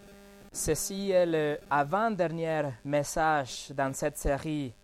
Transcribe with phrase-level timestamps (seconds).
[0.51, 4.75] ceci est le avant-dernier message dans cette série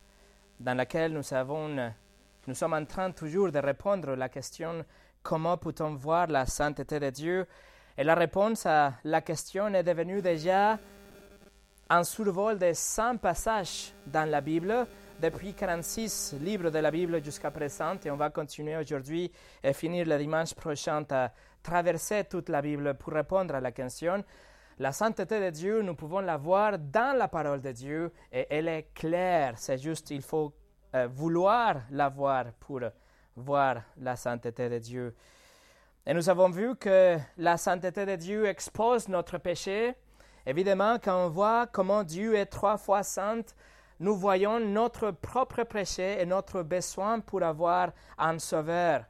[0.59, 1.93] dans laquelle nous, avons,
[2.47, 4.85] nous sommes en train toujours de répondre à la question
[5.21, 7.45] comment peut-on voir la sainteté de Dieu?
[7.97, 10.79] Et la réponse à la question est devenue déjà
[11.89, 14.87] un survol de 100 passages dans la Bible,
[15.19, 19.29] depuis 46 livres de la Bible jusqu'à présent, et on va continuer aujourd'hui
[19.61, 24.23] et finir le dimanche prochain à traverser toute la Bible pour répondre à la question.
[24.79, 28.69] La sainteté de Dieu, nous pouvons la voir dans la parole de Dieu et elle
[28.69, 29.55] est claire.
[29.57, 30.53] C'est juste, il faut
[30.95, 32.81] euh, vouloir la voir pour
[33.35, 35.15] voir la sainteté de Dieu.
[36.05, 39.93] Et nous avons vu que la sainteté de Dieu expose notre péché.
[40.45, 43.43] Évidemment, quand on voit comment Dieu est trois fois saint,
[43.99, 49.03] nous voyons notre propre péché et notre besoin pour avoir un sauveur.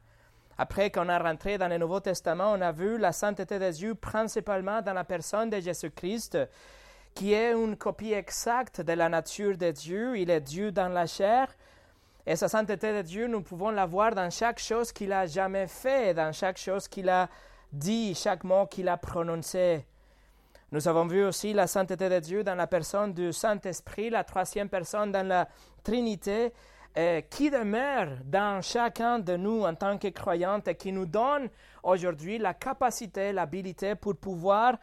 [0.57, 3.93] Après qu'on a rentré dans le Nouveau Testament, on a vu la sainteté de Dieu
[3.93, 6.39] principalement dans la personne de Jésus-Christ,
[7.13, 10.17] qui est une copie exacte de la nature de Dieu.
[10.17, 11.47] Il est Dieu dans la chair.
[12.30, 15.66] Et sa sainteté de Dieu, nous pouvons la voir dans chaque chose qu'il a jamais
[15.66, 17.30] fait, dans chaque chose qu'il a
[17.72, 19.86] dit, chaque mot qu'il a prononcé.
[20.73, 24.67] Nous avons vu aussi la sainteté de Dieu dans la personne du Saint-Esprit, la troisième
[24.67, 25.48] personne dans la
[25.81, 26.52] Trinité,
[27.30, 31.48] qui demeure dans chacun de nous en tant que croyants et qui nous donne
[31.81, 34.73] aujourd'hui la capacité, l'habilité pour pouvoir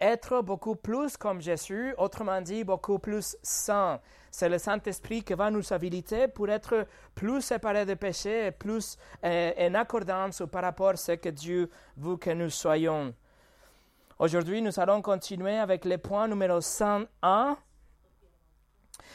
[0.00, 4.00] être beaucoup plus comme Jésus, autrement dit, beaucoup plus saint.
[4.38, 8.98] C'est le Saint-Esprit qui va nous habiliter pour être plus séparés des péchés et plus
[9.24, 13.14] euh, en accordance par rapport à ce que Dieu veut que nous soyons.
[14.18, 17.56] Aujourd'hui, nous allons continuer avec le point numéro 101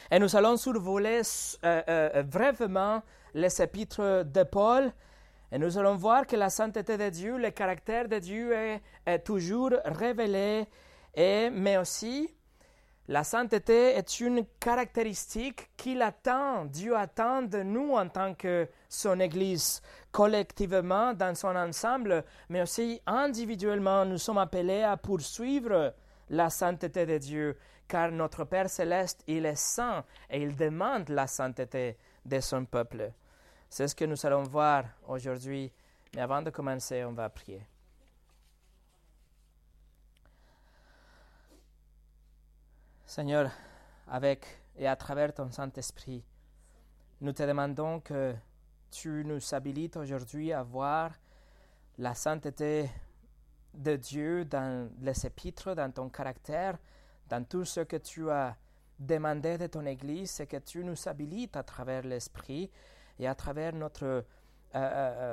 [0.09, 1.21] et nous allons survoler
[1.65, 3.03] euh, euh, brièvement
[3.35, 4.91] les épîtres de Paul.
[5.51, 8.53] Et nous allons voir que la sainteté de Dieu, le caractère de Dieu
[9.05, 10.65] est, toujours révélé,
[11.13, 12.33] et, mais aussi
[13.07, 19.19] la sainteté est une caractéristique qu'il attend, Dieu attend de nous en tant que son
[19.19, 19.81] Église,
[20.11, 24.05] collectivement dans son ensemble, mais aussi individuellement.
[24.05, 25.93] Nous sommes appelés à poursuivre
[26.29, 27.57] la sainteté de Dieu
[27.87, 33.11] car notre Père céleste, il est saint et il demande la sainteté de son peuple.
[33.69, 35.71] C'est ce que nous allons voir aujourd'hui.
[36.15, 37.61] Mais avant de commencer, on va prier.
[43.11, 43.51] Seigneur,
[44.07, 44.45] avec
[44.77, 46.23] et à travers ton Saint-Esprit,
[47.19, 48.33] nous te demandons que
[48.89, 51.11] tu nous habilites aujourd'hui à voir
[51.97, 52.89] la sainteté
[53.73, 56.77] de Dieu dans les épîtres, dans ton caractère,
[57.27, 58.55] dans tout ce que tu as
[58.97, 62.71] demandé de ton Église, c'est que tu nous habilites à travers l'Esprit
[63.19, 64.21] et à travers notre euh,
[64.75, 64.79] euh,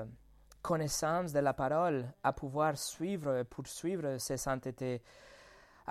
[0.02, 0.04] euh,
[0.62, 5.00] connaissance de la parole à pouvoir suivre et poursuivre ces saintetés,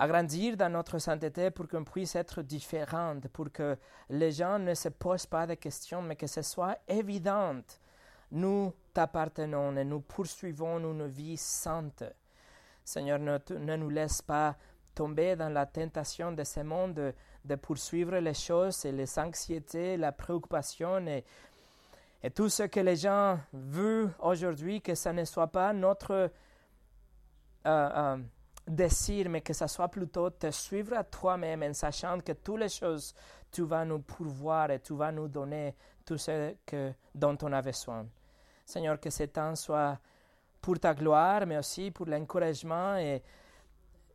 [0.00, 3.76] à grandir dans notre sainteté pour qu'on puisse être différent, pour que
[4.10, 7.60] les gens ne se posent pas de questions, mais que ce soit évident.
[8.30, 12.04] Nous t'appartenons et nous poursuivons une vie sainte.
[12.84, 14.56] Seigneur, ne nous laisse pas
[14.94, 17.12] tomber dans la tentation de ce monde
[17.44, 21.24] de, poursuivre les choses et les anxiétés, la préoccupation et,
[22.34, 26.28] tout ce que les gens veulent aujourd'hui, que ce ne soit pas notre euh,
[27.66, 28.16] euh,
[28.68, 32.68] désir, mais que ce soit plutôt te suivre à toi-même en sachant que toutes les
[32.68, 33.14] choses,
[33.50, 35.74] tu vas nous pourvoir et tu vas nous donner
[36.04, 38.06] tout ce que, dont on a besoin.
[38.64, 39.98] Seigneur, que ce temps soit
[40.60, 43.22] pour ta gloire, mais aussi pour l'encouragement et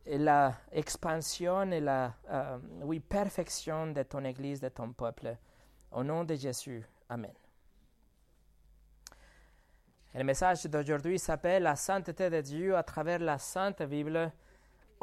[0.06, 5.36] et la expansion et la euh, oui, perfection de ton Église, de ton peuple.
[5.90, 6.84] Au nom de Jésus.
[7.08, 7.32] Amen.
[10.14, 14.32] le message d'aujourd'hui s'appelle La sainteté de Dieu à travers la Sainte Bible,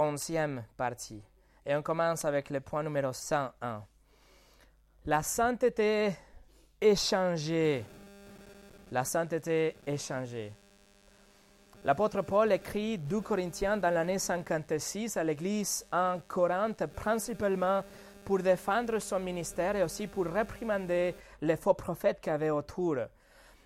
[0.02, 1.24] onzième partie.
[1.66, 3.84] Et on commence avec le point numéro 101.
[5.06, 6.12] La sainteté
[6.80, 7.86] échangée.
[8.92, 10.54] La sainteté échangée.
[11.84, 17.84] L'apôtre Paul écrit 2 Corinthiens dans l'année 56 à l'église en Corinthe, principalement
[18.24, 22.98] pour défendre son ministère et aussi pour réprimander les faux prophètes qu'il avait autour.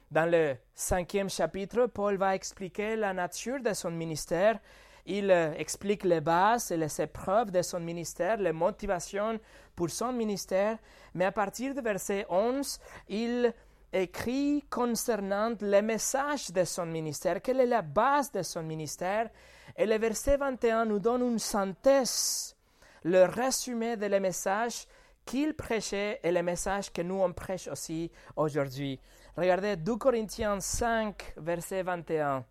[0.10, 4.60] Dans le cinquième chapitre, Paul va expliquer la nature de son ministère.
[5.06, 9.40] Il euh, explique les bases et les épreuves de son ministère, les motivations
[9.76, 10.78] pour son ministère.
[11.14, 12.80] Mais à partir du verset 11,
[13.10, 13.54] il
[13.94, 19.30] écrit concernant les messages de son ministère, quelle est la base de son ministère?
[19.78, 22.56] Et le verset 21 nous donne une synthèse,
[23.04, 24.88] le résumé de les messages
[25.26, 27.34] qu'il prêchait et les messages que nous on
[27.72, 29.00] aussi aujourd'hui.
[29.38, 32.46] Regardez 2 Corinthiens 5, verset 21.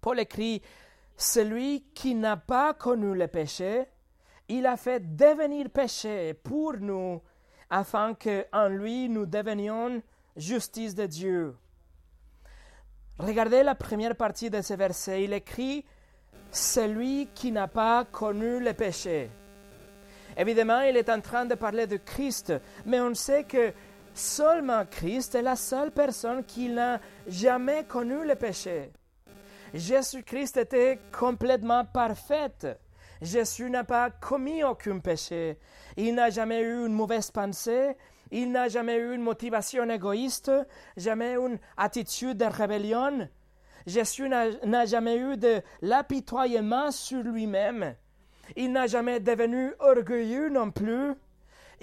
[0.00, 0.62] Paul écrit,
[1.16, 3.86] Celui qui n'a pas connu le péché,
[4.48, 7.20] il a fait devenir péché pour nous,
[7.68, 10.02] afin qu'en lui nous devenions
[10.36, 11.56] justice de Dieu.
[13.18, 15.24] Regardez la première partie de ce verset.
[15.24, 15.84] Il écrit
[16.50, 19.30] Celui qui n'a pas connu le péché.
[20.36, 22.52] Évidemment, il est en train de parler de Christ,
[22.86, 23.72] mais on sait que
[24.14, 28.90] seulement Christ est la seule personne qui n'a jamais connu le péché.
[29.74, 32.78] Jésus-Christ était complètement parfait.
[33.22, 35.58] Jésus n'a pas commis aucun péché.
[35.96, 37.96] Il n'a jamais eu une mauvaise pensée.
[38.32, 40.52] Il n'a jamais eu une motivation égoïste,
[40.96, 43.28] jamais une attitude de rébellion.
[43.86, 47.94] Jésus n'a jamais eu de l'apitoiement sur lui-même.
[48.56, 51.14] Il n'a jamais devenu orgueilleux non plus.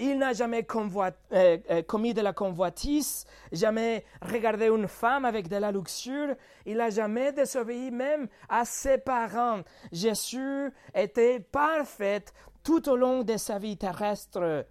[0.00, 5.56] Il n'a jamais euh, euh, commis de la convoitise, jamais regardé une femme avec de
[5.56, 6.36] la luxure.
[6.64, 9.62] Il n'a jamais désobéi même à ses parents.
[9.90, 12.24] Jésus était parfait
[12.62, 14.66] tout au long de sa vie terrestre,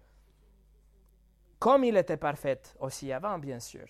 [1.58, 3.84] comme il était parfait aussi avant, bien sûr.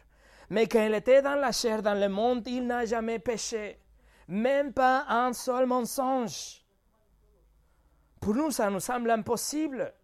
[0.50, 3.78] Mais quand il était dans la chair, dans le monde, il n'a jamais péché,
[4.26, 6.64] même pas un seul mensonge.
[8.20, 9.94] Pour nous, ça nous semble impossible.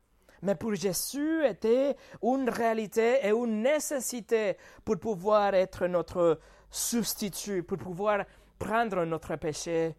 [0.44, 6.38] Mais pour Jésus, était une réalité et une nécessité pour pouvoir être notre
[6.70, 8.26] substitut, pour pouvoir
[8.58, 9.94] prendre notre péché.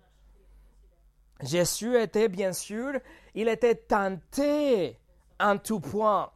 [1.42, 2.94] Jésus était bien sûr,
[3.34, 5.00] il était tenté
[5.40, 6.32] en tout point,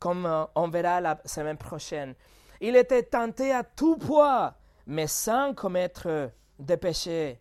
[0.00, 2.16] comme on verra la semaine prochaine.
[2.60, 4.52] Il était tenté à tout point,
[4.88, 7.40] mais sans commettre de péché.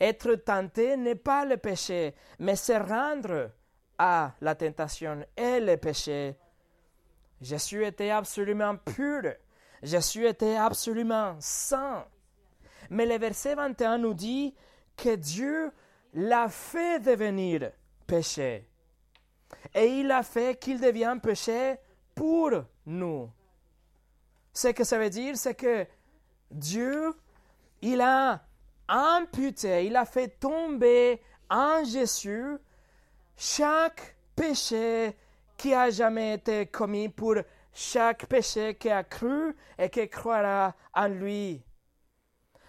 [0.00, 3.50] Être tenté n'est pas le péché, mais se rendre
[3.98, 6.36] à la tentation et le péché.
[7.40, 9.34] Jésus était absolument pur.
[9.82, 12.06] Jésus était absolument saint.
[12.90, 14.54] Mais le verset 21 nous dit
[14.96, 15.72] que Dieu
[16.14, 17.70] l'a fait devenir
[18.06, 18.68] péché.
[19.74, 21.76] Et il a fait qu'il devienne péché
[22.14, 22.50] pour
[22.86, 23.30] nous.
[24.52, 25.86] Ce que ça veut dire, c'est que
[26.50, 27.14] Dieu,
[27.82, 28.42] il a
[28.88, 32.58] imputé, il a fait tomber en Jésus
[33.38, 35.16] chaque péché
[35.56, 37.36] qui a jamais été commis pour
[37.72, 41.62] chaque péché qui a cru et qui croira en lui.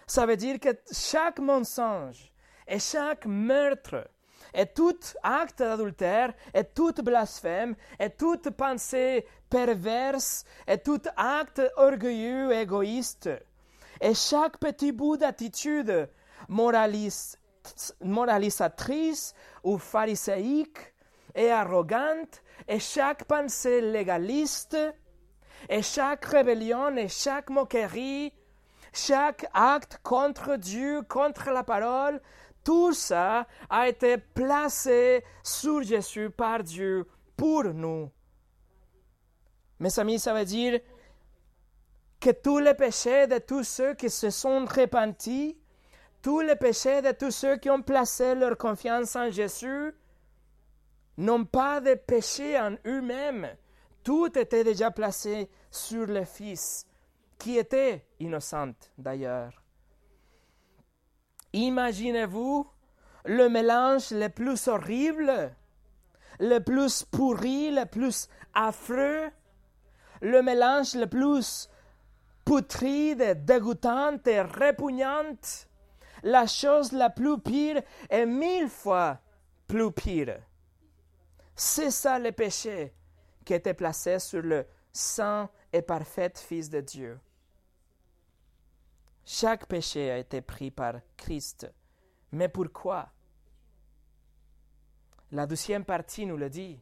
[0.06, 2.32] Ça veut dire que chaque mensonge
[2.68, 4.08] et chaque meurtre
[4.54, 12.52] et tout acte d'adultère et toute blasphème et toute pensée perverse et tout acte orgueilleux
[12.52, 13.28] égoïste
[14.00, 16.08] et chaque petit bout d'attitude
[16.48, 17.39] moraliste
[18.00, 20.94] moralisatrice ou pharisaïque
[21.34, 24.76] et arrogante, et chaque pensée légaliste,
[25.68, 28.32] et chaque rébellion et chaque moquerie,
[28.92, 32.20] chaque acte contre Dieu, contre la parole,
[32.64, 38.10] tout ça a été placé sur Jésus par Dieu pour nous.
[39.78, 40.80] Mes amis, ça veut dire
[42.20, 45.59] que tous les péchés de tous ceux qui se sont repentis
[46.22, 49.94] tous les péchés de tous ceux qui ont placé leur confiance en Jésus
[51.16, 53.48] n'ont pas de péché en eux-mêmes.
[54.02, 56.86] Tout était déjà placé sur le Fils,
[57.38, 59.62] qui était innocent d'ailleurs.
[61.52, 62.66] Imaginez-vous
[63.24, 65.54] le mélange le plus horrible,
[66.38, 69.30] le plus pourri, le plus affreux,
[70.22, 71.68] le mélange le plus
[72.44, 75.69] putride, dégoûtante et répugnante
[76.22, 79.20] la chose la plus pire est mille fois
[79.66, 80.40] plus pire.
[81.54, 82.94] C'est ça le péché
[83.44, 87.20] qui était placé sur le saint et parfait Fils de Dieu.
[89.24, 91.70] Chaque péché a été pris par Christ.
[92.32, 93.10] Mais pourquoi?
[95.30, 96.80] La deuxième partie nous le dit.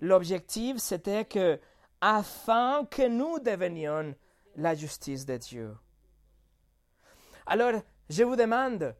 [0.00, 1.60] L'objectif, c'était que,
[2.00, 4.14] afin que nous devenions
[4.56, 5.76] la justice de Dieu.
[7.46, 8.94] Alors, je vous demande,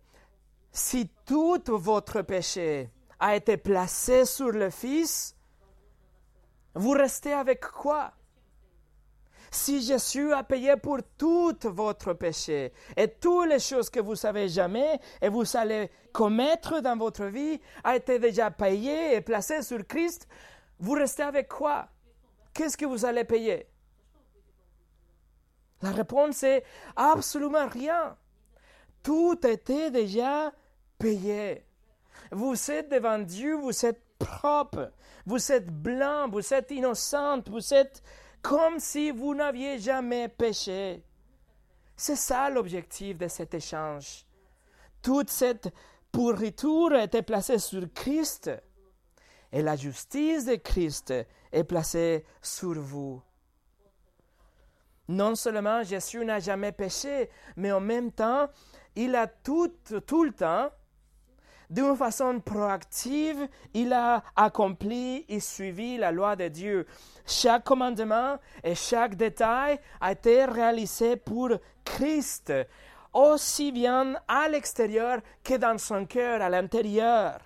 [0.73, 5.37] si tout votre péché a été placé sur le Fils,
[6.75, 8.13] vous restez avec quoi?
[9.51, 14.49] Si Jésus a payé pour tout votre péché et toutes les choses que vous savez
[14.49, 19.87] jamais et vous allez commettre dans votre vie a été déjà payé et placé sur
[19.87, 20.27] Christ,
[20.81, 21.89] vous restez avec quoi?
[22.53, 23.69] Qu'est-ce que vous allez payer?
[25.83, 26.65] La réponse est
[26.97, 28.17] absolument rien.
[29.05, 30.53] Tout était déjà
[30.99, 31.63] payé.
[32.33, 34.91] Vous êtes devant Dieu, vous êtes propre,
[35.27, 38.03] vous êtes blanc, vous êtes innocente, vous êtes
[38.41, 41.05] comme si vous n'aviez jamais péché.
[41.95, 44.25] C'est ça l'objectif de cet échange.
[45.03, 45.69] Toute cette
[46.11, 48.51] pourriture était placée sur Christ
[49.53, 51.13] et la justice de Christ
[51.53, 53.23] est placée sur vous.
[55.09, 58.49] Non seulement Jésus n'a jamais péché, mais en même temps,
[58.97, 59.73] il a tout,
[60.07, 60.71] tout le temps,
[61.71, 66.87] d'une façon proactive, il a accompli et suivi la loi de Dieu.
[67.27, 71.51] Chaque commandement et chaque détail a été réalisé pour
[71.85, 72.53] Christ,
[73.13, 77.41] aussi bien à l'extérieur que dans son cœur, à l'intérieur.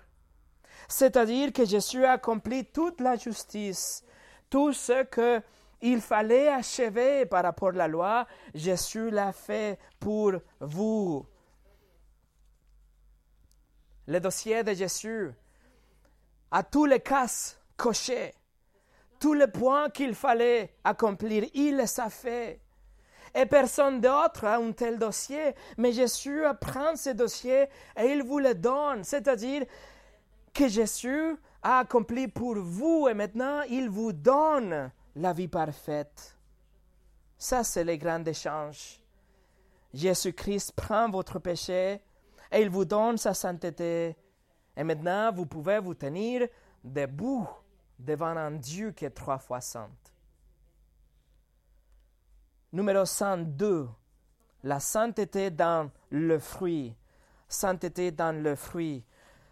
[0.89, 4.05] C'est-à-dire que Jésus a accompli toute la justice,
[4.51, 5.41] tout ce que
[5.81, 11.25] il fallait achever par rapport à la loi, Jésus l'a fait pour vous.
[14.09, 15.31] Le dossier de Jésus
[16.51, 18.33] a tous les cases cochés,
[19.21, 22.59] tous les points qu'il fallait accomplir, il les a fait.
[23.35, 27.67] Et personne d'autre a un tel dossier, mais Jésus prend ce dossier
[27.99, 29.05] et il vous le donne.
[29.05, 29.67] C'est-à-dire
[30.55, 36.35] que Jésus a accompli pour vous et maintenant il vous donne la vie parfaite.
[37.37, 39.03] Ça, c'est le grand échange.
[39.93, 42.01] Jésus-Christ prend votre péché
[42.51, 44.17] et il vous donne sa sainteté.
[44.77, 46.47] Et maintenant, vous pouvez vous tenir
[46.83, 47.49] debout
[47.99, 49.91] devant un Dieu qui est trois fois saint.
[52.73, 53.89] Numéro 102.
[54.65, 56.95] La sainteté dans le fruit.
[57.49, 59.05] Sainteté dans le fruit.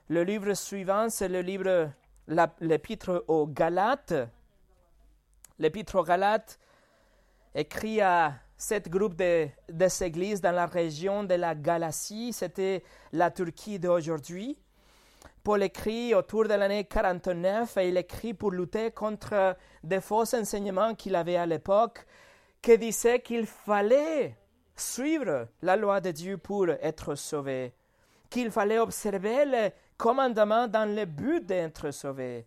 [0.08, 1.90] Le livre suivant, c'est le livre,
[2.60, 4.14] l'épître aux Galates.
[5.58, 6.58] L'Épître aux Galates,
[7.54, 12.82] écrit à cet groupe de, des églises dans la région de la Galatie, c'était
[13.12, 14.56] la Turquie d'aujourd'hui.
[15.42, 20.94] Paul écrit autour de l'année 49 et il écrit pour lutter contre des faux enseignements
[20.94, 22.04] qu'il avait à l'époque
[22.60, 24.36] qui disaient qu'il fallait
[24.75, 27.72] suivre la loi de Dieu pour être sauvé,
[28.28, 32.44] qu'il fallait observer les commandements dans le but d'être sauvé.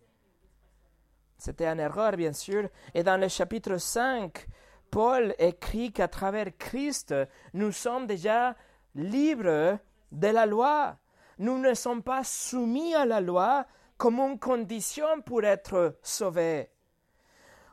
[1.38, 2.68] C'était une erreur, bien sûr.
[2.92, 4.46] Et dans le chapitre 5,
[4.90, 7.14] Paul écrit qu'à travers Christ,
[7.54, 8.56] nous sommes déjà
[8.94, 9.78] libres
[10.12, 10.96] de la loi.
[11.38, 13.66] Nous ne sommes pas soumis à la loi
[13.96, 16.70] comme une condition pour être sauvés.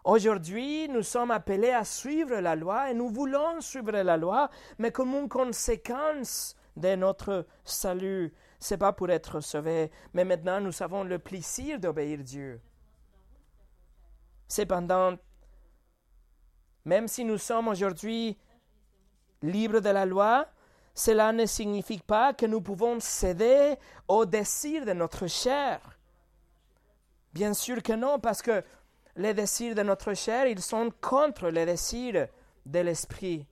[0.03, 4.91] Aujourd'hui, nous sommes appelés à suivre la loi et nous voulons suivre la loi, mais
[4.91, 8.33] comme une conséquence de notre salut.
[8.59, 12.61] Ce n'est pas pour être sauvés, mais maintenant nous avons le plaisir d'obéir Dieu.
[14.47, 15.17] Cependant,
[16.87, 18.37] même si nous sommes aujourd'hui
[19.41, 20.47] libres de la loi,
[20.93, 23.75] cela ne signifie pas que nous pouvons céder
[24.07, 25.81] au désir de notre chair.
[27.33, 28.63] Bien sûr que non, parce que
[29.17, 32.29] les désirs de notre chair, ils sont contre les désirs
[32.65, 33.45] de l'esprit.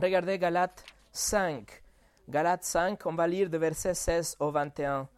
[0.00, 1.82] Regardez Galates 5.
[2.28, 5.08] Galates 5, on va lire de versets 16 au 21.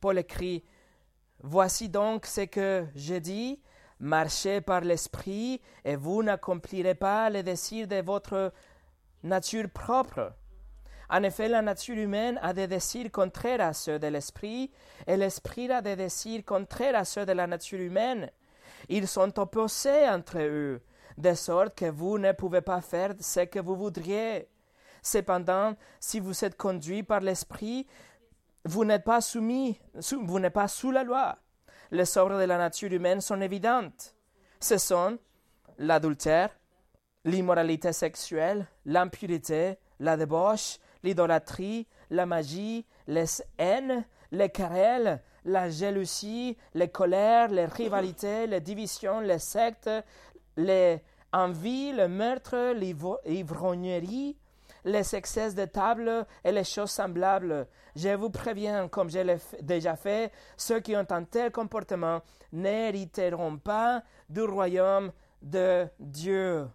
[0.00, 0.64] Paul écrit
[1.40, 3.60] Voici donc ce que je dis,
[4.00, 8.52] marchez par l'esprit, et vous n'accomplirez pas les désirs de votre
[9.22, 10.32] nature propre.
[11.10, 14.70] En effet, la nature humaine a des désirs contraires à ceux de l'esprit,
[15.06, 18.30] et l'esprit a des désirs contraires à ceux de la nature humaine.
[18.88, 20.80] Ils sont opposés entre eux,
[21.18, 24.48] de sorte que vous ne pouvez pas faire ce que vous voudriez.
[25.02, 27.86] Cependant, si vous êtes conduit par l'esprit,
[28.64, 31.38] vous n'êtes pas soumis, vous n'êtes pas sous la loi.
[31.92, 34.14] Les œuvres de la nature humaine sont évidentes.
[34.60, 35.18] Ce sont
[35.78, 36.50] l'adultère,
[37.24, 43.26] l'immoralité sexuelle, l'impurité, la débauche, l'idolâtrie, la magie, les
[43.58, 49.90] haines, les querelles, la jalousie, les colères, les rivalités, les divisions, les sectes,
[50.56, 54.36] les envies, le meurtre, l'ivrognerie,
[54.84, 57.66] les excès de table et les choses semblables.
[57.96, 62.22] Je vous préviens, comme je l'ai déjà fait, ceux qui ont un tel comportement
[62.52, 66.68] n'hériteront pas du royaume de Dieu.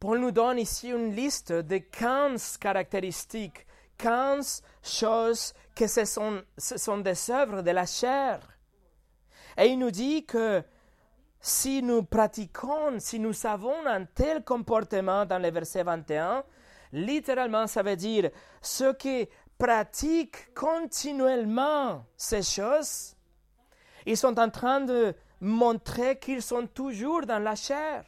[0.00, 3.66] Paul nous donne ici une liste de 15 caractéristiques,
[3.98, 8.40] 15 choses que ce sont, ce sont des œuvres de la chair.
[9.56, 10.62] Et il nous dit que
[11.40, 16.44] si nous pratiquons, si nous avons un tel comportement dans le verset 21,
[16.92, 18.30] littéralement, ça veut dire
[18.60, 23.14] ceux qui pratiquent continuellement ces choses,
[24.06, 28.04] ils sont en train de montrer qu'ils sont toujours dans la chair.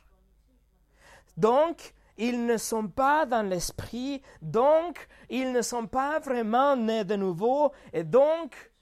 [1.36, 7.16] Donc, ils ne sont pas dans l'esprit, donc ils ne sont pas vraiment nés de
[7.16, 8.72] nouveau, et donc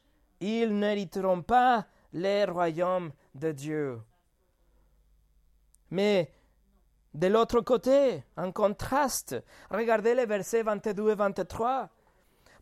[0.40, 4.00] ils n'hériteront pas les royaumes de Dieu.
[5.90, 6.30] Mais
[7.14, 9.36] de l'autre côté, en contraste,
[9.70, 11.88] regardez les versets 22 et 23.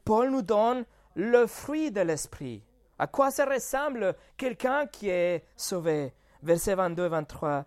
[0.04, 2.62] Paul nous donne le fruit de l'esprit.
[2.98, 6.14] À quoi ça ressemble quelqu'un qui est sauvé?
[6.42, 7.64] Versets 22 et 23.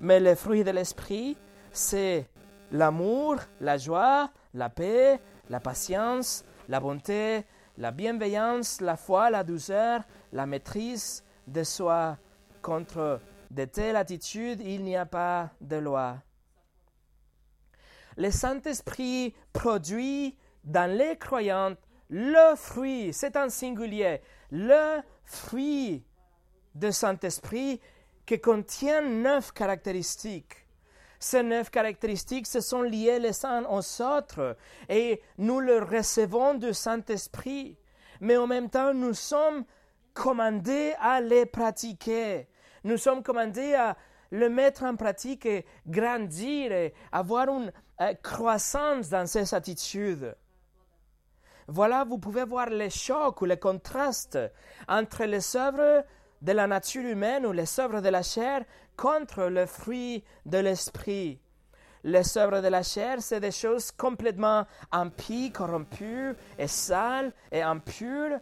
[0.00, 1.36] Mais le fruit de l'esprit,
[1.70, 2.28] c'est
[2.70, 7.44] l'amour, la joie, la paix, la patience, la bonté,
[7.78, 10.02] la bienveillance, la foi, la douceur,
[10.32, 12.16] la maîtrise de soi.
[12.62, 13.20] Contre
[13.52, 16.18] de telles attitudes, il n'y a pas de loi.
[18.16, 21.76] Le Saint-Esprit produit dans les croyants
[22.14, 26.04] le fruit, c'est un singulier, le fruit
[26.74, 27.80] de Saint-Esprit
[28.26, 30.66] qui contient neuf caractéristiques.
[31.18, 34.58] Ces neuf caractéristiques se sont liées les uns aux autres
[34.90, 37.78] et nous le recevons du Saint-Esprit.
[38.20, 39.64] Mais en même temps, nous sommes
[40.12, 42.46] commandés à les pratiquer.
[42.84, 43.96] Nous sommes commandés à
[44.30, 50.34] le mettre en pratique et grandir et avoir une euh, croissance dans ces attitudes.
[51.68, 54.38] Voilà, vous pouvez voir les chocs ou les contrastes
[54.88, 56.04] entre les œuvres
[56.40, 58.64] de la nature humaine ou les œuvres de la chair
[58.96, 61.38] contre le fruit de l'esprit.
[62.04, 68.38] Les œuvres de la chair, c'est des choses complètement impies, corrompues et sales et impures.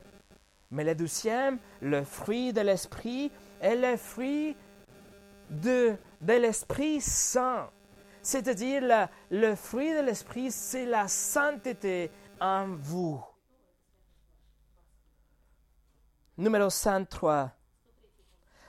[0.71, 3.31] Mais le douzième, le fruit de l'esprit,
[3.61, 4.57] est le fruit
[5.51, 7.71] de, de l'Esprit Saint.
[8.23, 13.23] C'est-à-dire, le fruit de l'Esprit, c'est la sainteté en vous.
[16.37, 17.51] Numéro 103.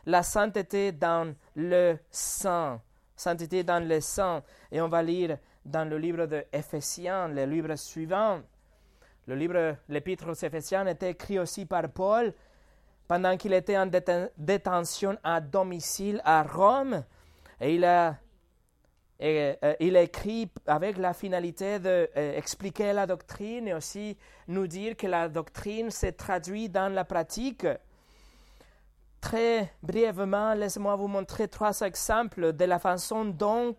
[0.06, 2.82] La sainteté dans le sang.
[3.16, 4.42] Sainteté dans le sang.
[4.72, 8.42] Et on va lire dans le livre de Éphésiens, le livre suivant.
[9.28, 12.34] Le livre, l'épître aux Éphésiens était écrit aussi par Paul
[13.12, 13.90] pendant qu'il était en
[14.38, 17.04] détention à domicile à Rome.
[17.60, 18.16] Et a
[19.22, 25.08] euh, il écrit avec la finalité d'expliquer euh, la doctrine et aussi nous dire que
[25.08, 27.68] la doctrine se traduit dans la pratique.
[29.20, 33.76] Très brièvement, laissez-moi vous montrer trois exemples de la façon dont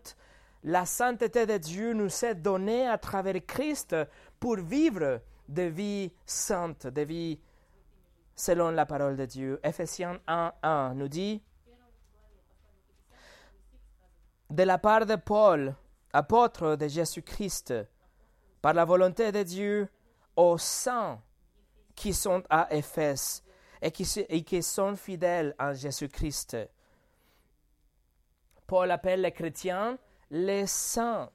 [0.63, 3.95] la sainteté de Dieu nous est donnée à travers Christ
[4.39, 7.39] pour vivre des vies saintes, des vies
[8.35, 9.59] selon la parole de Dieu.
[9.63, 11.41] Ephésiens 1, 1 nous dit
[14.49, 15.75] de la part de Paul,
[16.11, 17.73] apôtre de Jésus-Christ,
[18.61, 19.89] par la volonté de Dieu,
[20.35, 21.19] aux saints
[21.95, 23.43] qui sont à Éphèse
[23.81, 26.57] et qui, et qui sont fidèles en Jésus-Christ.
[28.67, 29.97] Paul appelle les chrétiens
[30.33, 31.29] les saints.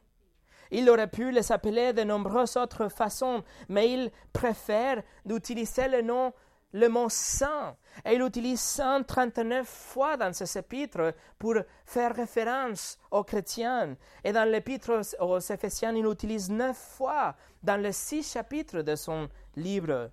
[0.71, 6.35] Il aurait pu les appeler de nombreuses autres façons, mais il préfère d'utiliser le nom
[6.73, 7.77] le mot saint.
[8.05, 11.55] Et il utilise 139 fois dans ce épîtres pour
[11.85, 13.97] faire référence aux chrétiens.
[14.23, 19.29] Et dans l'épître aux Éphésiens, il utilise neuf fois dans les six chapitres de son
[19.57, 20.11] livre.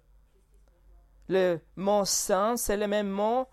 [1.27, 3.47] Le mot saint, c'est le même mot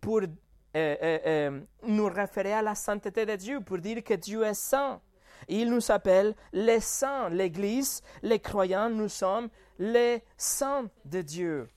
[0.00, 0.26] pour euh,
[0.74, 5.00] euh, euh, nous référer à la sainteté de Dieu, pour dire que Dieu est saint.
[5.48, 7.28] Il nous appelle les saints.
[7.28, 11.68] L'Église, les croyants, nous sommes les saints de Dieu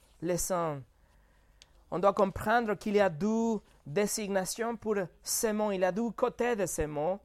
[1.92, 6.12] On doit comprendre qu'il y a deux désignations pour ces mots, il y a deux
[6.12, 7.20] côtés de ces mots.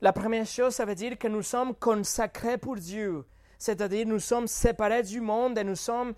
[0.00, 3.24] La première chose, ça veut dire que nous sommes consacrés pour Dieu,
[3.58, 6.12] c'est-à-dire nous sommes séparés du monde et nous sommes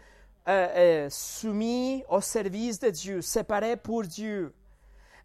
[0.48, 4.52] euh, euh, soumis au service de Dieu, séparés pour Dieu.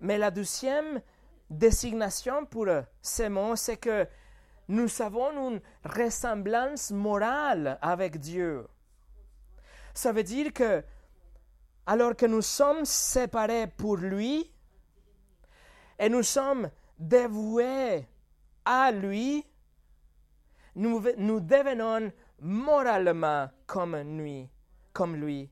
[0.02, 1.02] Mais la deuxième
[1.50, 2.68] désignation pour
[3.02, 4.06] ces mots, c'est que
[4.68, 8.68] nous avons une ressemblance morale avec Dieu.
[9.94, 10.84] Ça veut dire que,
[11.86, 14.50] alors que nous sommes séparés pour lui,
[16.00, 18.08] et nous sommes dévoués
[18.66, 19.46] à lui,
[20.76, 21.00] nous,
[21.40, 24.50] devenons moralement comme lui.
[24.92, 25.50] Comme lui.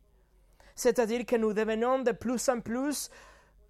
[0.75, 3.09] C'est-à-dire que nous devenons de plus en plus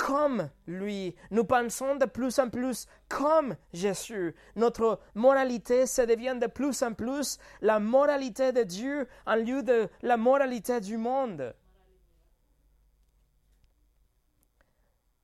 [0.02, 1.16] comme lui.
[1.30, 4.34] Nous pensons de plus en plus comme Jésus.
[4.56, 9.88] Notre moralité se devient de plus en plus la moralité de Dieu en lieu de
[10.02, 11.54] la moralité du monde.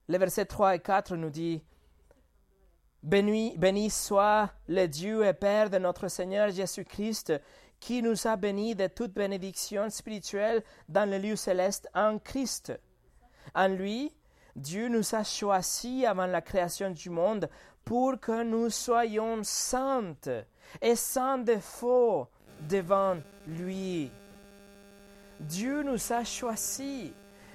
[0.07, 1.63] Les versets 3 et 4 nous dit
[3.01, 7.33] Béni, béni soit le Dieu et Père de notre Seigneur Jésus-Christ,
[7.79, 12.79] qui nous a bénis de toute bénédiction spirituelle dans le lieu céleste en Christ.
[13.55, 14.13] En lui,
[14.57, 17.47] Dieu nous a choisis avant la création du monde
[17.85, 20.31] pour que nous soyons saintes
[20.81, 22.27] et sans défaut
[22.67, 23.17] devant
[23.47, 24.11] lui.
[25.39, 27.11] Dieu nous a choisis.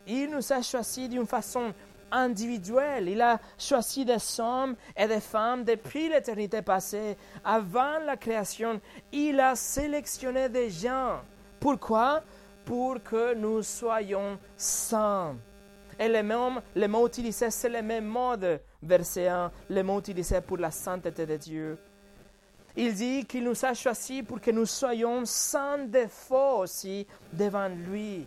[0.06, 1.74] Il nous a choisis d'une façon
[2.12, 3.08] individuelle.
[3.08, 7.16] Il a choisi des hommes et des femmes depuis l'éternité passée.
[7.44, 11.20] Avant la création, il a sélectionné des gens.
[11.58, 12.22] Pourquoi?
[12.64, 15.36] Pour que nous soyons saints.
[15.98, 19.98] Et les mots, les mots utilisés, c'est les mêmes mots de verset 1, les mots
[19.98, 21.78] utilisés pour la sainteté de Dieu.
[22.74, 28.26] Il dit qu'il nous a choisis pour que nous soyons sans défaut aussi devant lui.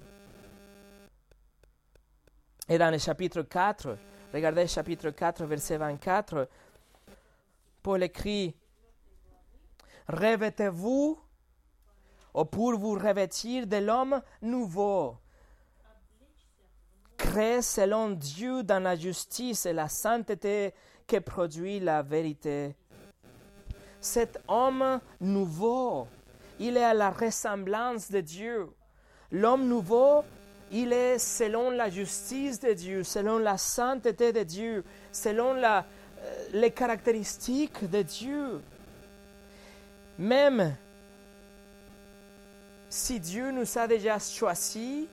[2.70, 3.98] Et dans le chapitre 4,
[4.34, 6.48] regardez chapitre 4, verset 24,
[7.82, 8.56] Paul écrit,
[10.08, 11.20] Revêtez-vous
[12.52, 15.18] pour vous revêtir de l'homme nouveau,
[17.62, 20.74] selon Dieu dans la justice et la sainteté
[21.08, 22.76] que produit la vérité
[24.06, 26.08] cet homme nouveau,
[26.60, 28.70] il est à la ressemblance de Dieu.
[29.32, 30.24] L'homme nouveau,
[30.72, 35.82] il est selon la justice de Dieu, selon la sainteté de Dieu, selon euh,
[36.54, 38.62] les caractéristiques de Dieu.
[40.20, 40.76] Même
[42.90, 45.08] si Dieu nous a déjà choisis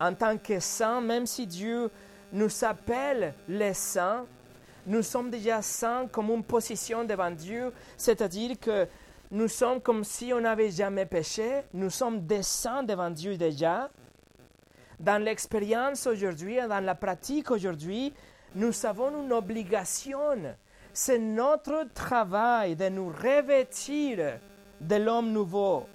[0.00, 1.90] en tant que saints, même si Dieu
[2.32, 4.26] nous appelle les saints,
[4.86, 8.86] nous sommes déjà saints comme une position devant Dieu, c'est-à-dire que
[9.30, 13.90] nous sommes comme si on n'avait jamais péché, nous sommes des saints devant Dieu déjà.
[15.00, 18.12] Dans l'expérience aujourd'hui, dans la pratique aujourd'hui,
[18.54, 20.54] nous avons une obligation.
[20.92, 24.38] C'est notre travail de nous revêtir
[24.80, 25.86] de l'homme nouveau.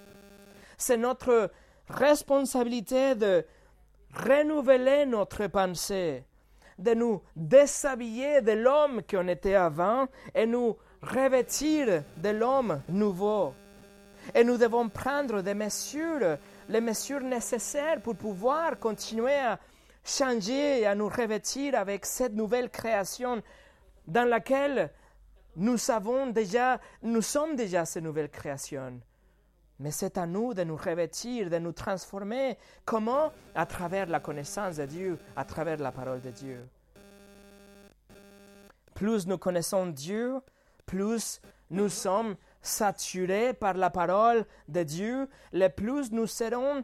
[0.78, 1.52] C'est notre
[1.88, 3.46] responsabilité de
[4.14, 6.24] renouveler notre pensée,
[6.78, 13.54] de nous déshabiller de l'homme qu'on était avant et nous revêtir de l'homme nouveau.
[14.34, 19.60] Et nous devons prendre des mesures, les mesures nécessaires pour pouvoir continuer à
[20.04, 23.42] changer et à nous revêtir avec cette nouvelle création
[24.08, 24.92] dans laquelle
[25.56, 29.02] nous savons déjà, nous sommes déjà cette nouvelle création.
[29.80, 32.58] Mais c'est à nous de nous revêtir, de nous transformer.
[32.84, 33.32] Comment?
[33.56, 36.68] À travers la connaissance de Dieu, à travers la parole de Dieu.
[38.94, 40.42] Plus nous connaissons Dieu,
[40.86, 41.40] plus
[41.70, 46.84] nous sommes saturés par la parole de Dieu, le plus nous serons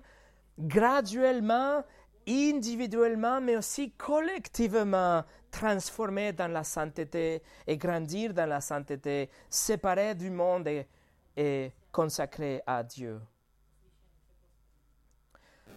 [0.57, 1.83] graduellement,
[2.27, 10.29] individuellement, mais aussi collectivement transformés dans la sainteté et grandir dans la sainteté, séparés du
[10.29, 10.87] monde et,
[11.35, 13.21] et consacré à Dieu.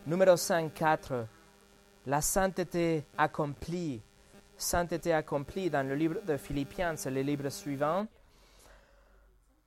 [0.05, 1.27] Numéro 5, 4.
[2.07, 4.03] La sainteté accomplie.
[4.57, 8.09] Sainteté accomplie dans le livre de Philippiens, c'est le livre suivant.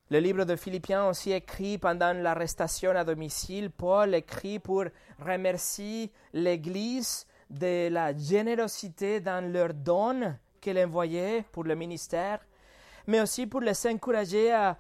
[0.10, 3.72] Le livre de Philippiens aussi écrit pendant l'arrestation à domicile.
[3.72, 4.84] Paul écrit pour
[5.26, 12.40] remercier l'Église de la générosité dans leurs dons qu'elle envoyait pour le ministère,
[13.08, 14.78] mais aussi pour les encourager à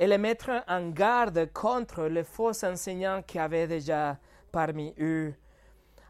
[0.00, 4.16] et les mettre en garde contre les faux enseignants qui avaient déjà
[4.50, 5.34] parmi eux.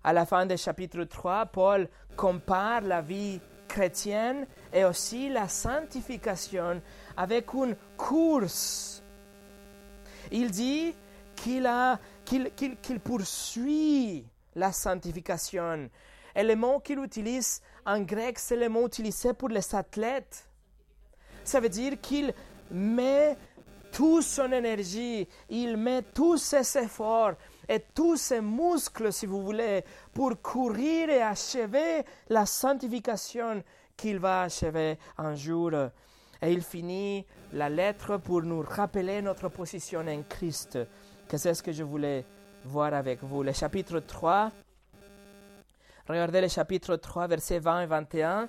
[0.05, 6.81] À la fin du chapitre 3, Paul compare la vie chrétienne et aussi la sanctification
[7.16, 9.03] avec une course.
[10.31, 10.94] Il dit
[11.35, 11.68] qu'il,
[13.03, 14.24] poursuit
[14.55, 15.90] la sanctification.
[16.37, 20.48] Et le mot qu'il utilise en grec, c'est le mot utilisé pour les athlètes.
[21.42, 22.33] Ça veut dire qu'il
[22.70, 23.37] met
[23.92, 27.35] toute son énergie, il met tous ses efforts
[27.68, 33.62] et tous ses muscles, si vous voulez, pour courir et achever la sanctification
[33.96, 35.72] qu'il va achever un jour.
[36.42, 40.79] Et il finit la lettre pour nous rappeler notre position en Christ,
[41.29, 42.24] que c'est ce que je voulais
[42.64, 43.42] voir avec vous.
[43.42, 44.50] Le chapitre 3,
[46.09, 48.48] regardez le chapitre 3, versets 20 et 21.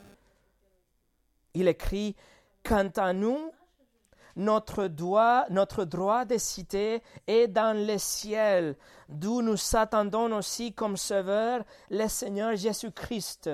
[1.53, 2.15] Il écrit,
[2.63, 3.51] Quant à nous,
[4.35, 8.75] notre droit, notre droit de cité est dans le ciel,
[9.09, 13.49] d'où nous attendons aussi comme sauveur le Seigneur Jésus-Christ.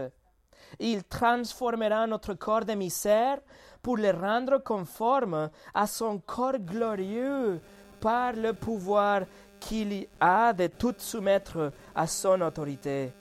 [0.79, 3.39] Il transformera notre corps de misère
[3.81, 7.61] pour le rendre conforme à son corps glorieux
[7.99, 9.21] par le pouvoir
[9.59, 13.11] qu'il a de tout soumettre à son autorité.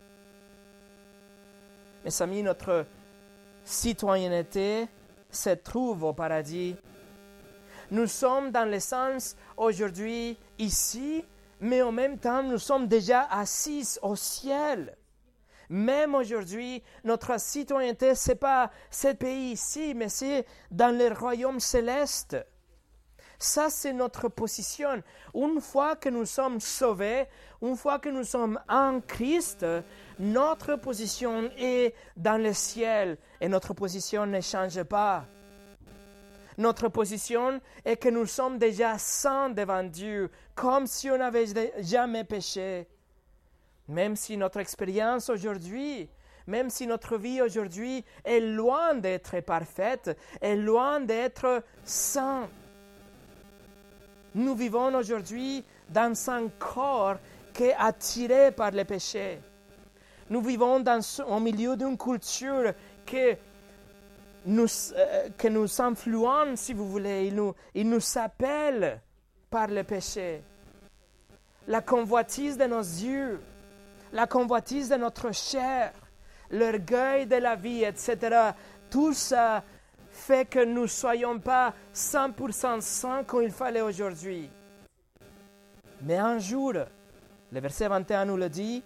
[2.05, 2.87] Mes amis, notre
[3.64, 4.88] citoyenneté
[5.31, 6.77] se trouve au paradis
[7.90, 11.25] nous sommes dans le sens aujourd'hui ici,
[11.61, 14.96] mais en même temps nous sommes déjà assis au ciel.
[15.68, 21.59] Même aujourd'hui, notre citoyenneté, ce n'est pas ce pays ici, mais c'est dans le royaume
[21.59, 22.37] céleste.
[23.38, 25.03] Ça, c'est notre position.
[25.35, 27.27] Une fois que nous sommes sauvés,
[27.61, 29.66] une fois que nous sommes en Christ,
[30.18, 35.27] notre position est dans le ciel et notre position ne change pas.
[36.59, 42.25] Notre position est que nous sommes déjà saints devant Dieu, comme si on n'avait jamais
[42.25, 42.87] péché.
[43.88, 46.09] Même si notre expérience aujourd'hui,
[46.47, 52.49] même si notre vie aujourd'hui est loin d'être parfaite, est loin d'être sainte,
[54.35, 57.16] nous vivons aujourd'hui dans un corps
[57.55, 59.40] qui est attiré par le péché.
[60.29, 62.75] Nous vivons dans, au milieu d'une culture
[63.07, 63.16] qui
[64.49, 67.27] euh, que nous influence, si vous voulez.
[67.27, 69.01] Il nous, il nous appelle
[69.51, 70.43] par le péché.
[71.67, 73.41] La convoitise de nos yeux,
[74.13, 75.93] la convoitise de notre chair,
[76.51, 78.53] l'orgueil de la vie, etc.
[78.89, 79.65] Tout ça
[80.11, 84.49] fait que nous ne soyons pas 100% saints comme il fallait aujourd'hui.
[86.03, 88.83] Mais un jour, le verset 21 nous le dit,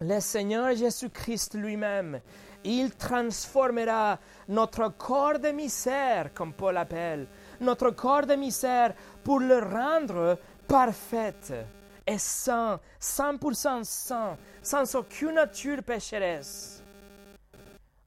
[0.00, 2.20] le Seigneur Jésus-Christ lui-même,
[2.64, 7.26] il transformera notre corps de misère, comme Paul appelle,
[7.60, 11.34] notre corps de misère pour le rendre parfait
[12.06, 16.82] et saint, 100% saint, sans aucune nature pécheresse.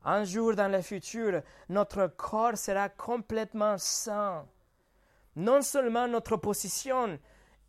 [0.04, 4.46] Un jour dans le futur, notre corps sera complètement saint.
[5.36, 7.20] Non seulement notre position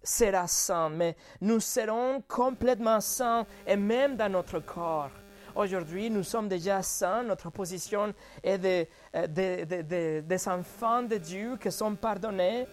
[0.02, 5.10] sera sainte, mais nous serons complètement saints et même dans notre corps.
[5.54, 11.70] Aujourd'hui, nous sommes déjà saints, notre position est de, euh, des enfants de Dieu qui
[11.70, 12.66] sont pardonnés.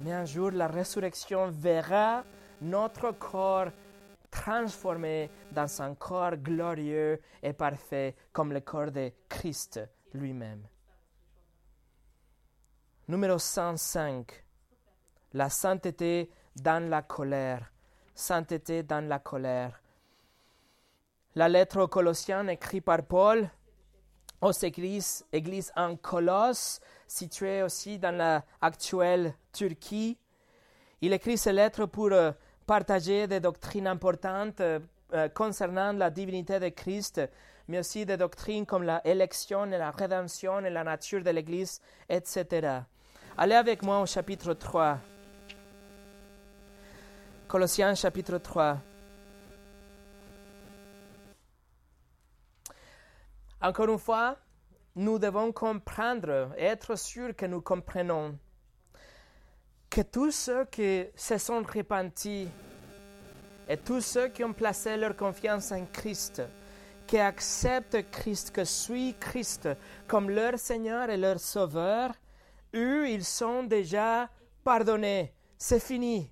[0.00, 2.22] Mais un jour, la résurrection verra
[2.60, 3.68] notre corps
[4.30, 9.80] transformé dans un corps glorieux et parfait comme le corps de Christ
[10.12, 10.66] lui-même.
[13.08, 14.45] Numéro 105.
[15.36, 16.30] La sainteté
[16.62, 17.70] dans la colère.
[18.14, 19.82] Sainteté dans la colère.
[21.34, 23.46] La lettre aux Colossiens écrite par Paul
[24.40, 25.26] aux églises,
[25.76, 30.16] en Colosse, située aussi dans l'actuelle Turquie.
[31.02, 32.32] Il écrit ces lettres pour euh,
[32.66, 34.80] partager des doctrines importantes euh,
[35.12, 37.20] euh, concernant la divinité de Christ,
[37.68, 41.82] mais aussi des doctrines comme la élection et la rédemption et la nature de l'Église,
[42.08, 42.80] etc.
[43.36, 44.98] Allez avec moi au chapitre 3.
[47.56, 48.76] Colossiens chapitre 3.
[53.62, 54.36] Encore une fois,
[54.94, 58.38] nous devons comprendre, être sûrs que nous comprenons
[59.88, 62.46] que tous ceux qui se sont repentis
[63.70, 66.42] et tous ceux qui ont placé leur confiance en Christ,
[67.06, 69.70] qui acceptent Christ, qui suivent Christ
[70.06, 72.12] comme leur Seigneur et leur Sauveur,
[72.74, 74.28] eux, ils sont déjà
[74.62, 75.32] pardonnés.
[75.56, 76.30] C'est fini.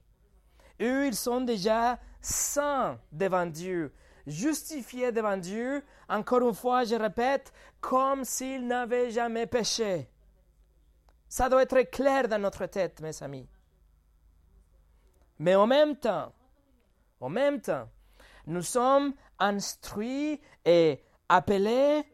[0.81, 3.93] Eux, ils sont déjà saints devant Dieu,
[4.27, 10.09] justifiés devant Dieu, encore une fois, je répète, comme s'ils n'avaient jamais péché.
[11.29, 13.49] Ça doit être clair dans notre tête, mes amis.
[15.39, 16.33] Mais en même temps,
[17.21, 17.89] en même temps,
[18.47, 22.05] nous sommes instruits et appelés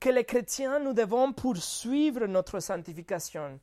[0.00, 3.58] que les chrétiens, nous devons poursuivre notre sanctification.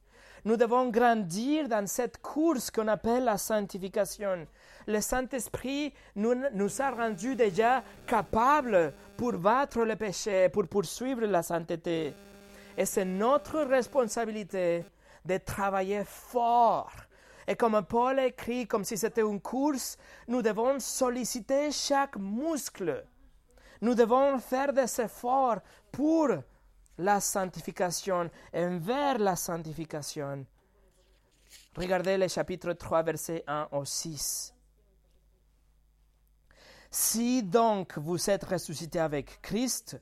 [0.46, 4.46] Nous devons grandir dans cette course qu'on appelle la sanctification.
[4.88, 12.14] Le Saint-Esprit nous, a rendus déjà capables pour battre le péché, pour poursuivre la sainteté.
[12.78, 14.84] Et c'est notre responsabilité
[15.24, 16.92] de travailler fort
[17.48, 23.04] et comme Paul écrit, comme si c'était une course, nous devons solliciter chaque muscle.
[23.82, 25.60] Nous devons faire des efforts
[25.92, 26.30] pour
[27.04, 30.46] la sanctification et vers la sanctification.
[31.76, 34.54] Regardez le chapitre 3, verset 1 au 6.
[36.90, 40.00] Si donc vous êtes ressuscité avec Christ,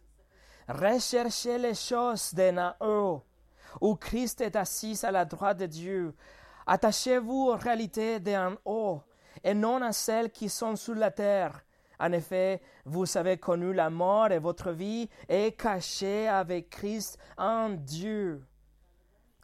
[0.68, 3.24] recherchez les choses d'en haut,
[3.80, 6.14] où Christ est assis à la droite de Dieu.
[6.68, 9.02] Attachez-vous aux réalités d'en haut
[9.44, 11.64] et non à celles qui sont sur la terre.
[12.02, 17.70] En effet, vous avez connu la mort et votre vie est cachée avec Christ en
[17.70, 18.44] Dieu.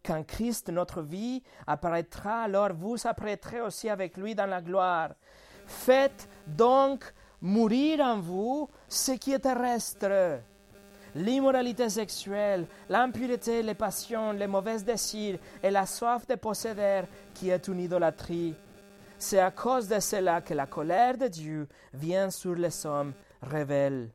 [0.04, 5.12] Quand Christ, notre vie, apparaîtra, alors vous apprêterez aussi avec lui dans la gloire.
[5.68, 10.42] Faites donc mourir en vous ce qui est terrestre
[11.14, 17.68] l'immoralité sexuelle, l'impureté, les passions, les mauvais désirs et la soif de posséder qui est
[17.68, 18.56] une idolâtrie.
[19.20, 24.12] C'est à cause de cela que la colère de Dieu vient sur les hommes révèle.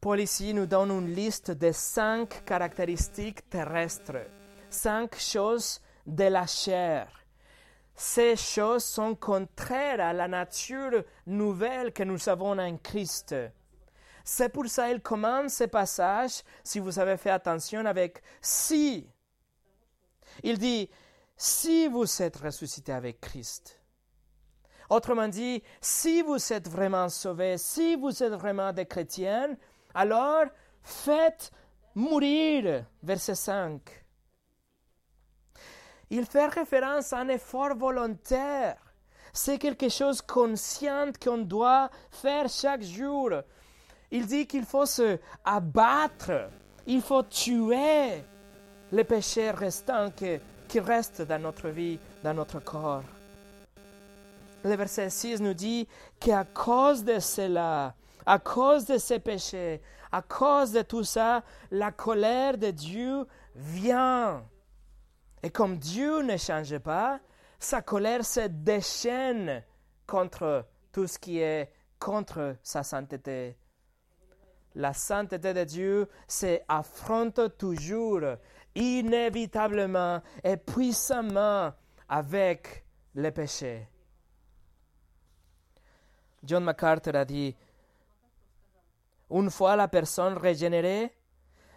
[0.00, 4.26] Paul ici nous donne une liste de cinq caractéristiques terrestres,
[4.68, 7.08] cinq choses de la chair.
[7.94, 13.36] Ces choses sont contraires à la nature nouvelle que nous avons en Christ.
[14.24, 19.08] C'est pour ça qu'il commence ce passage, si vous avez fait attention, avec si.
[20.42, 20.90] Il dit,
[21.36, 23.78] si vous êtes ressuscité avec Christ.
[24.90, 29.56] Autrement dit, si vous êtes vraiment sauvés, si vous êtes vraiment des chrétiens,
[29.94, 30.44] alors
[30.82, 31.50] faites
[31.94, 33.80] mourir, verset 5.
[36.10, 38.76] Il fait référence à un effort volontaire.
[39.32, 43.30] C'est quelque chose conscient qu'on doit faire chaque jour.
[44.10, 46.50] Il dit qu'il faut se abattre,
[46.86, 48.22] il faut tuer
[48.90, 50.38] les péchés restants qui,
[50.72, 53.04] qui restent dans notre vie, dans notre corps.
[54.64, 55.86] Le verset 6 nous dit
[56.18, 61.92] qu'à cause de cela, à cause de ces péchés, à cause de tout ça, la
[61.92, 64.46] colère de Dieu vient.
[65.42, 67.20] Et comme Dieu ne change pas,
[67.58, 69.62] sa colère se déchaîne
[70.06, 73.58] contre tout ce qui est contre sa sainteté
[74.74, 78.20] la sainteté de Dieu s'affronte toujours,
[78.74, 81.72] inévitablement et puissamment
[82.08, 83.88] avec le péché.
[86.44, 87.54] John MacArthur a dit,
[89.30, 91.12] une fois la personne régénérée,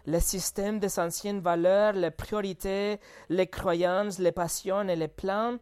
[0.06, 5.58] le système des anciennes valeurs, les priorités, les croyances, les passions et les plans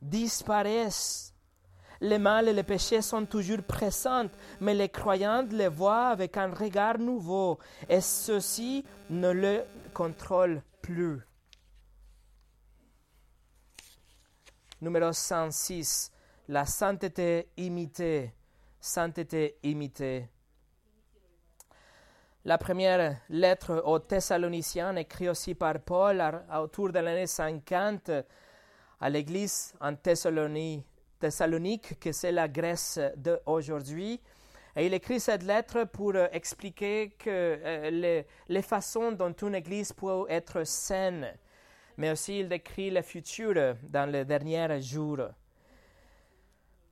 [0.00, 1.33] disparaissent
[2.04, 4.28] les mal et les péchés sont toujours présents,
[4.60, 9.64] mais les croyants les voient avec un regard nouveau, et ceci ne le
[9.94, 11.22] contrôle plus.
[14.82, 16.12] Numéro 106.
[16.48, 18.34] La sainteté imitée.
[18.78, 20.28] Sainteté imitée.
[22.44, 26.22] La première lettre aux Thessaloniciens, écrite aussi par Paul
[26.54, 28.10] autour de l'année 50
[29.00, 30.84] à l'église en Thessalonique,
[31.24, 34.20] Thessalonique, que c'est la Grèce d'aujourd'hui.
[34.76, 37.30] Et il écrit cette lettre pour euh, expliquer que
[37.64, 41.32] euh, les, façons dont une église peut être saine,
[41.96, 45.30] mais aussi il décrit le futur dans les derniers jours.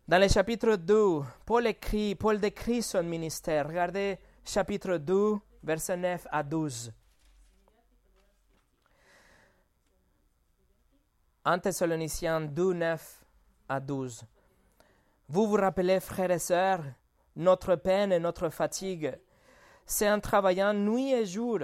[0.08, 3.68] Dans le chapitre 2, Paul, écrit, Paul décrit son ministère.
[3.68, 4.16] Regardez
[4.46, 6.90] chapitre 2, versets 9 à 12.
[11.44, 13.21] En Thessaloniciens 2, 9
[13.72, 14.24] à 12.
[15.28, 16.84] Vous vous rappelez, frères et sœurs,
[17.36, 19.18] notre peine et notre fatigue.
[19.86, 21.58] C'est en travaillant nuit et jour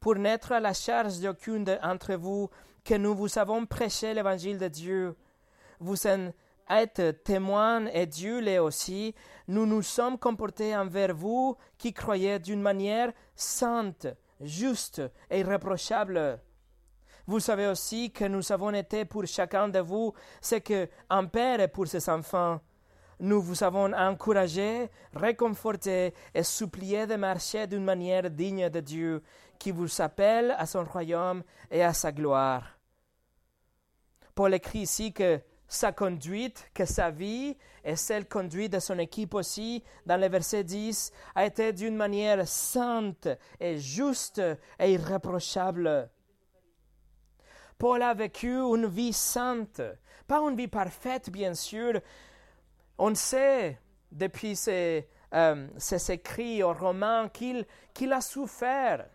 [0.00, 2.50] pour n'être à la charge d'aucune d'entre vous
[2.84, 5.16] que nous vous avons prêché l'évangile de Dieu.
[5.80, 6.30] Vous en
[6.68, 9.14] êtes témoins et Dieu l'est aussi.
[9.48, 14.06] Nous nous sommes comportés envers vous qui croyez d'une manière sainte,
[14.40, 16.38] juste et irréprochable.
[17.26, 21.68] Vous savez aussi que nous avons été pour chacun de vous ce qu'un père est
[21.68, 22.60] pour ses enfants.
[23.18, 29.22] Nous vous avons encouragé, réconforté et supplié de marcher d'une manière digne de Dieu,
[29.58, 32.78] qui vous appelle à son royaume et à sa gloire.
[34.34, 39.34] Paul écrit ici que sa conduite, que sa vie et celle conduite de son équipe
[39.34, 44.40] aussi, dans le verset 10, a été d'une manière sainte et juste
[44.78, 46.08] et irréprochable.
[47.78, 49.82] Paul a vécu une vie sainte,
[50.26, 52.00] pas une vie parfaite, bien sûr.
[52.98, 53.78] On sait
[54.10, 55.66] depuis ses, euh,
[56.08, 59.06] écrits aux Romains qu'il a souffert,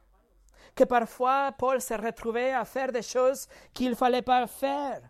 [0.75, 5.01] que parfois Paul s'est retrouvé à faire des choses qu'il ne fallait pas faire,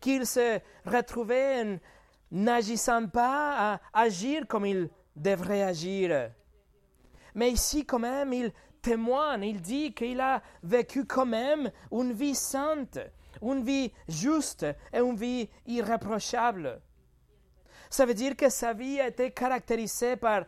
[0.00, 1.80] qu'il se retrouvait
[2.30, 6.30] n'agissant pas à agir comme il devrait agir.
[7.34, 8.52] Mais ici, quand même, il
[8.86, 12.98] il dit qu'il a vécu quand même une vie sainte,
[13.42, 16.80] une vie juste et une vie irréprochable.
[17.90, 20.44] Ça veut dire que sa vie a été caractérisée par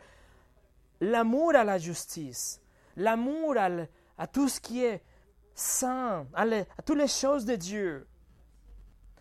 [1.01, 2.61] l'amour à la justice,
[2.97, 5.03] l'amour à, tout ce qui est
[5.55, 6.45] saint, à
[6.85, 8.07] toutes les choses de Dieu.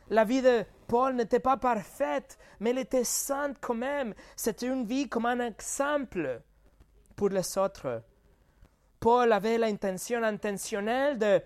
[0.09, 4.13] La vie de Paul n'était pas parfaite, mais elle était sainte quand même.
[4.35, 6.41] C'était une vie comme un exemple
[7.15, 8.01] pour les autres.
[8.99, 11.41] Paul avait l'intention intentionnelle de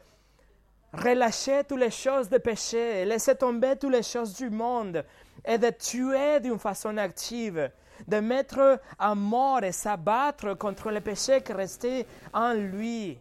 [0.93, 5.03] relâcher toutes les choses de péché, laisser tomber toutes les choses du monde
[5.45, 7.71] et de tuer d'une façon active,
[8.07, 13.19] de mettre à mort et s'abattre contre les péchés qui restaient en lui.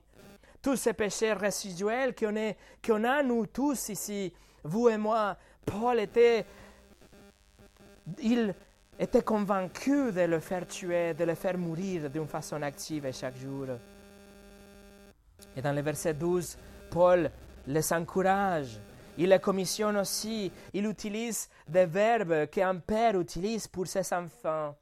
[0.62, 2.54] Tous ces péchés résiduels qu'on
[2.84, 6.44] qu'on a nous tous ici, vous et moi, Paul était,
[8.18, 8.54] il
[8.98, 13.68] était convaincu de le faire tuer, de le faire mourir d'une façon active chaque jour.
[15.56, 16.56] Et dans le verset 12,
[16.90, 17.30] Paul
[17.66, 18.80] les encourage.
[19.18, 20.50] Il les commissionne aussi.
[20.72, 24.76] Il utilise des verbes qu'un père utilise pour ses enfants.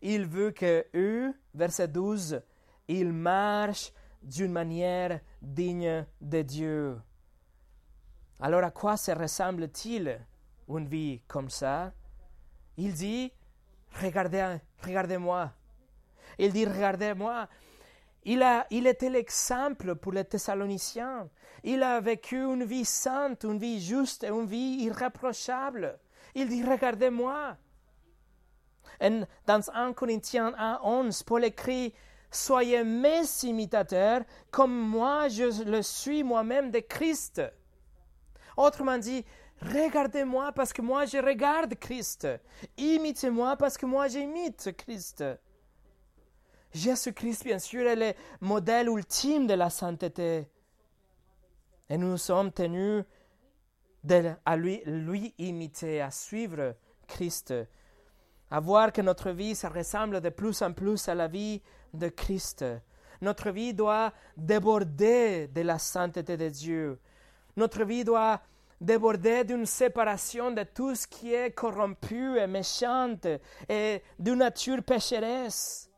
[0.00, 2.40] Il veut que eux, verset 12,
[2.88, 7.00] ils marchent d'une manière digne de Dieu.
[8.40, 10.20] Alors à quoi se ressemble-t-il
[10.68, 11.92] une vie comme ça?
[12.76, 13.32] Il dit,
[14.00, 15.52] regardez, regardez-moi.
[16.38, 17.48] Il dit, regardez-moi.
[18.24, 21.28] Il, a, il était l'exemple pour les Thessaloniciens.
[21.62, 25.98] Il a vécu une vie sainte, une vie juste et une vie irréprochable.
[26.34, 27.56] Il dit, regardez-moi.
[29.00, 31.94] Dans 1 Corinthiens 1, 11, Paul écrit,
[32.34, 37.40] Soyez mes imitateurs comme moi je le suis moi-même de Christ.
[38.56, 39.24] Autrement dit,
[39.62, 42.26] regardez-moi parce que moi je regarde Christ.
[42.76, 45.22] Imitez-moi parce que moi j'imite Christ.
[46.74, 50.48] Jésus-Christ, bien sûr, est le modèle ultime de la sainteté.
[51.88, 53.04] Et nous sommes tenus
[54.44, 56.74] à lui, lui imiter, à suivre
[57.06, 57.54] Christ,
[58.50, 61.62] à voir que notre vie, ça ressemble de plus en plus à la vie
[61.92, 62.64] de Christ.
[63.20, 66.98] Notre vie doit déborder de la sainteté de Dieu.
[67.56, 68.40] Notre vie doit
[68.80, 73.14] déborder d'une séparation de tout ce qui est corrompu et méchant
[73.68, 75.90] et d'une nature pécheresse.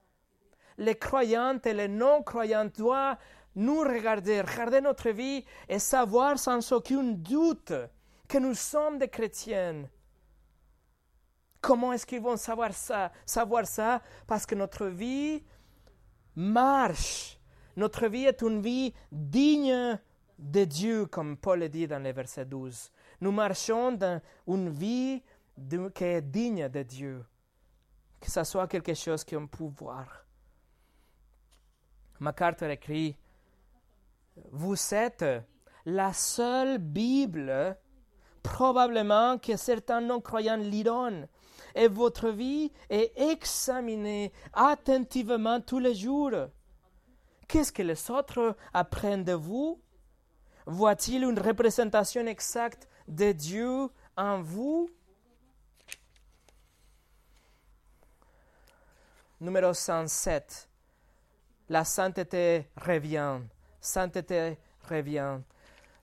[0.78, 3.16] Les croyantes et les non-croyantes doivent
[3.54, 7.72] nous regarder, regarder notre vie et savoir sans aucun doute
[8.28, 9.88] que nous sommes des chrétiens.
[11.60, 14.02] Comment est-ce qu'ils vont savoir ça Savoir ça?
[14.26, 15.42] Parce que notre vie
[16.36, 17.40] marche.
[17.76, 19.98] Notre vie est une vie digne
[20.38, 22.90] de Dieu, comme Paul le dit dans le verset 12.
[23.20, 25.22] Nous marchons dans une vie
[25.94, 27.24] qui est digne de Dieu.
[28.20, 30.25] Que ce soit quelque chose qu'on peut voir.
[32.20, 33.16] MacArthur écrit
[34.52, 35.24] Vous êtes
[35.84, 37.76] la seule Bible
[38.42, 41.28] probablement que certains non-croyants liront
[41.74, 46.48] et votre vie est examinée attentivement tous les jours.
[47.48, 49.80] Qu'est-ce que les autres apprennent de vous?
[50.66, 54.88] Voit-il une représentation exacte de Dieu en vous
[59.38, 60.66] Numéro 107.
[61.68, 63.40] La sainteté revient.
[63.80, 64.58] Sainteté
[64.88, 65.38] revient.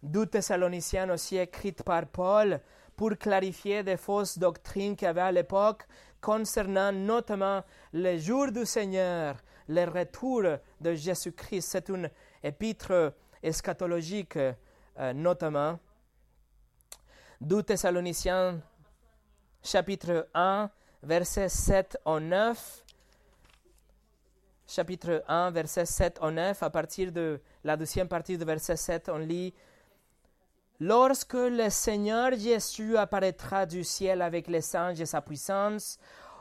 [0.01, 2.59] Deux Thessaloniciens aussi écrites par Paul
[2.95, 5.83] pour clarifier des fausses doctrines qu'il y avait à l'époque
[6.19, 9.37] concernant notamment le jour du Seigneur,
[9.67, 10.43] le retour
[10.81, 11.69] de Jésus-Christ.
[11.69, 12.09] C'est une
[12.43, 15.79] épître eschatologique euh, notamment.
[17.39, 18.61] 2 Thessaloniciens
[19.61, 20.69] chapitre 1
[21.01, 22.82] verset 7 au 9.
[24.67, 29.09] Chapitre 1 verset 7 au 9, à partir de la deuxième partie du verset 7,
[29.09, 29.53] on lit
[30.79, 35.99] Lorsque le Seigneur Jésus apparaîtra du ciel avec les anges et sa puissance,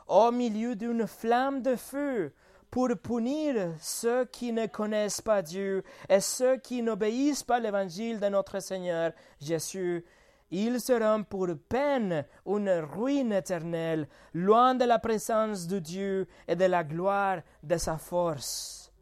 [0.08, 2.32] au milieu d'une flamme de feu,
[2.70, 8.28] pour punir ceux qui ne connaissent pas Dieu et ceux qui n'obéissent pas l'évangile de
[8.28, 10.04] notre Seigneur Jésus,
[10.52, 16.66] ils seront pour peine une ruine éternelle, loin de la présence de Dieu et de
[16.66, 18.92] la gloire de sa force.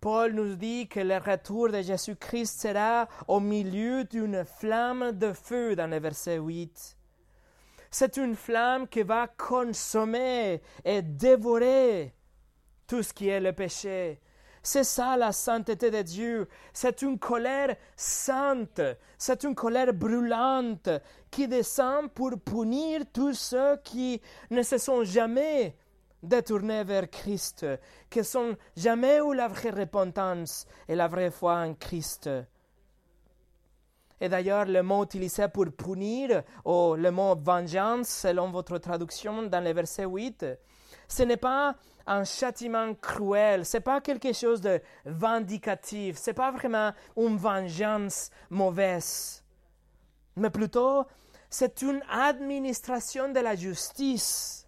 [0.00, 5.76] Paul nous dit que le retour de Jésus-Christ sera au milieu d'une flamme de feu
[5.76, 6.96] dans le verset 8.
[7.90, 12.14] C'est une flamme qui va consommer et dévorer
[12.86, 14.20] tout ce qui est le péché.
[14.62, 16.48] C'est ça la sainteté de Dieu.
[16.72, 18.80] C'est une colère sainte,
[19.16, 20.90] c'est une colère brûlante
[21.30, 25.76] qui descend pour punir tous ceux qui ne se sont jamais
[26.22, 27.66] détournés vers Christ,
[28.10, 32.28] qui sont jamais eu la vraie repentance et la vraie foi en Christ.
[34.20, 39.62] Et d'ailleurs, le mot utilisé pour punir, ou le mot vengeance, selon votre traduction dans
[39.62, 40.44] le verset 8,
[41.06, 41.76] ce n'est pas
[42.08, 47.36] un châtiment cruel, ce n'est pas quelque chose de vindicatif, ce n'est pas vraiment une
[47.36, 49.44] vengeance mauvaise,
[50.36, 51.04] mais plutôt
[51.50, 54.66] c'est une administration de la justice.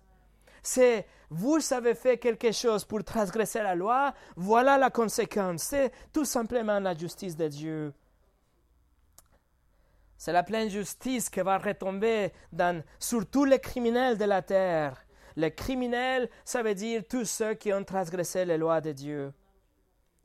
[0.62, 5.62] C'est vous avez fait quelque chose pour transgresser la loi, voilà la conséquence.
[5.62, 7.95] C'est tout simplement la justice de Dieu.
[10.16, 12.32] C'est la pleine justice qui va retomber
[12.99, 15.03] sur tous les criminels de la terre.
[15.37, 19.33] Les criminels, ça veut dire tous ceux qui ont transgressé les lois de Dieu.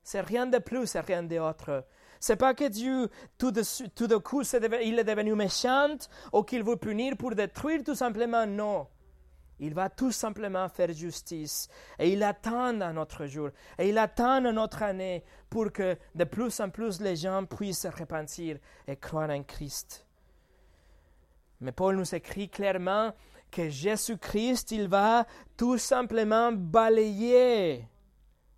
[0.03, 1.85] C'est rien de plus, c'est rien d'autre.
[2.19, 4.43] C'est pas que Dieu, tout de, tout de coup,
[4.83, 5.97] il est devenu méchant
[6.33, 8.87] ou qu'il veut punir pour détruire, tout simplement, non.
[9.59, 11.69] Il va tout simplement faire justice.
[11.97, 13.49] Et il attend à notre jour.
[13.77, 17.81] Et il attend à notre année pour que de plus en plus les gens puissent
[17.81, 20.05] se repentir et croire en Christ.
[21.61, 23.13] Mais Paul nous écrit clairement
[23.55, 25.25] que Jésus-Christ, il va
[25.55, 27.87] tout simplement balayer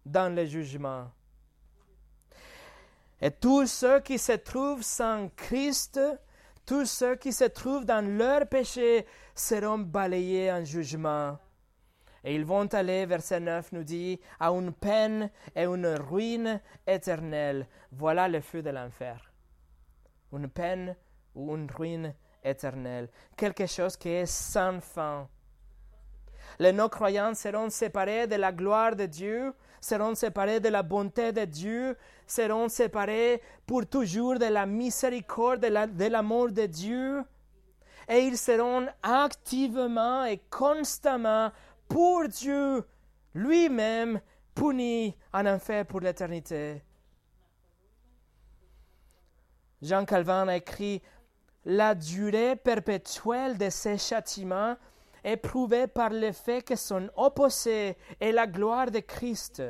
[0.03, 1.11] dans le jugement.
[3.21, 5.99] Et tous ceux qui se trouvent sans Christ,
[6.65, 11.37] tous ceux qui se trouvent dans leur péché seront balayés en jugement.
[12.23, 17.67] Et ils vont aller, verset 9 nous dit, à une peine et une ruine éternelle.
[17.91, 19.31] Voilà le feu de l'enfer.
[20.33, 20.95] Une peine
[21.35, 22.26] ou une ruine éternelle.
[23.35, 25.27] Quelque chose qui est sans fin.
[26.59, 31.45] Les non-croyants seront séparés de la gloire de Dieu, seront séparés de la bonté de
[31.45, 37.23] Dieu, seront séparés pour toujours de la miséricorde, de l'amour de, de Dieu,
[38.07, 41.51] et ils seront activement et constamment
[41.87, 42.83] pour Dieu
[43.33, 44.19] lui-même
[44.55, 46.81] punis en enfer pour l'éternité.
[49.81, 51.03] Jean Calvin a écrit
[51.69, 54.77] La durée perpétuelle de ces châtiments
[55.21, 59.61] est prouvée par le fait que son opposé est la gloire de Christ.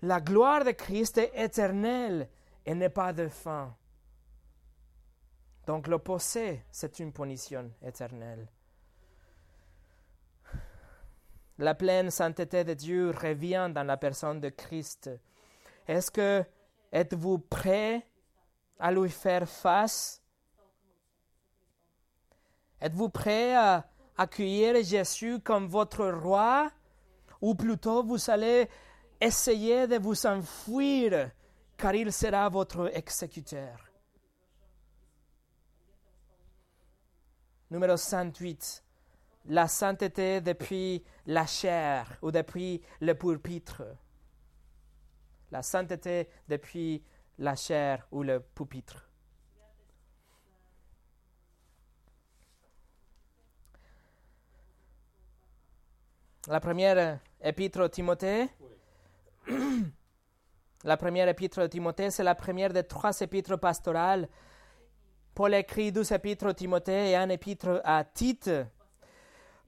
[0.00, 2.26] La gloire de Christ est éternelle
[2.64, 3.76] et n'est pas de fin.
[5.66, 8.48] Donc l'opposé, c'est une punition éternelle.
[11.58, 15.10] La pleine sainteté de Dieu revient dans la personne de Christ.
[15.86, 16.42] Est-ce que
[16.90, 18.06] êtes-vous prêt
[18.78, 20.19] à lui faire face?
[22.80, 26.70] Êtes-vous prêt à accueillir Jésus comme votre roi?
[27.40, 28.68] Ou plutôt vous allez
[29.20, 31.30] essayez de vous enfuir,
[31.76, 33.86] car il sera votre exécuteur.
[37.70, 38.84] Numéro 108.
[39.46, 43.82] La sainteté depuis la chair ou depuis le pupitre.
[45.50, 47.02] La sainteté depuis
[47.38, 49.09] la chair ou le pupitre.
[56.48, 58.48] La première épître Timothée
[60.84, 64.28] la première épître de Timothée, c'est la première des trois épîtres pastorales.
[65.34, 68.50] Paul écrit deux épîtres à Timothée et un épître à Tite.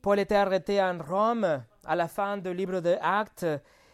[0.00, 3.46] Paul était arrêté en Rome à la fin du livre de Actes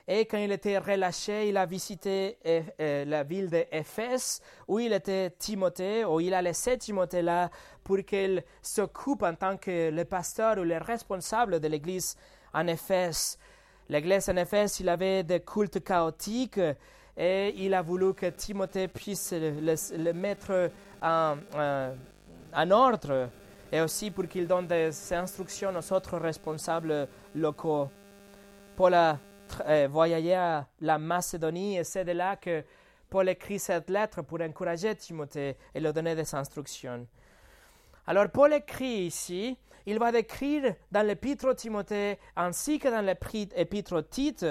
[0.06, 4.94] et quand il était relâché, il a visité euh, euh, la ville d'Éphèse où il
[4.94, 7.50] était Timothée, où il a laissé Timothée là
[7.84, 12.16] pour qu'il s'occupe en tant que le pasteur ou le responsable de l'église
[12.52, 13.38] en Éphèse.
[13.88, 16.60] L'église en Éphèse, il avait des cultes chaotiques
[17.16, 20.70] et il a voulu que Timothée puisse le, mettre
[21.02, 21.36] en,
[22.70, 23.30] ordre
[23.72, 27.88] et aussi pour qu'il donne des instructions aux autres responsables locaux.
[28.76, 29.18] Paul a
[29.66, 32.62] euh, voyagé à la Macédonie et c'est de là que
[33.10, 37.06] Paul écrit cette lettre pour encourager Timothée et lui donner des instructions.
[38.06, 39.56] Alors Paul écrit ici
[39.88, 44.44] il va décrire dans l'épître Timothée ainsi que dans l'épître Tite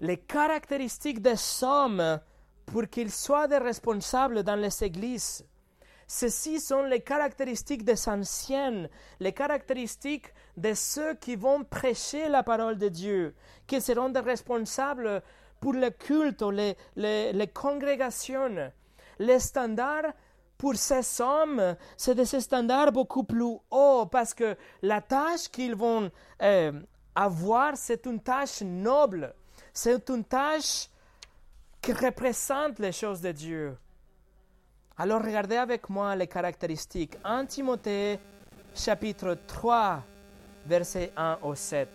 [0.00, 2.18] les caractéristiques des hommes
[2.64, 5.44] pour qu'ils soient des responsables dans les églises.
[6.06, 8.88] Ceci sont les caractéristiques des anciens,
[9.20, 13.34] les caractéristiques de ceux qui vont prêcher la parole de Dieu,
[13.66, 15.22] qui seront des responsables
[15.60, 18.72] pour le culte, les, les, les congrégations.
[19.18, 20.14] Les standards
[20.58, 26.10] pour ces hommes, c'est des standards beaucoup plus hauts parce que la tâche qu'ils vont
[26.42, 26.72] euh,
[27.14, 29.32] avoir, c'est une tâche noble.
[29.72, 30.88] C'est une tâche
[31.80, 33.78] qui représente les choses de Dieu.
[34.96, 37.16] Alors regardez avec moi les caractéristiques.
[37.22, 38.18] 1 Timothée
[38.74, 40.02] chapitre 3,
[40.66, 41.88] versets 1 au 7.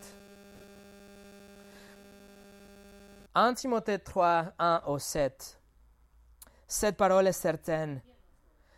[3.36, 5.60] 1 Timothée 3, 1 au 7.
[6.66, 8.02] Cette parole est certaine.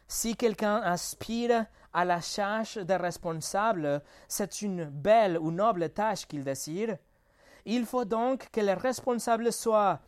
[0.07, 6.43] Si quelqu'un aspire à la charge de responsable, c'est une belle ou noble tâche qu'il
[6.43, 6.97] désire.
[7.65, 9.99] Il faut donc que le responsable soit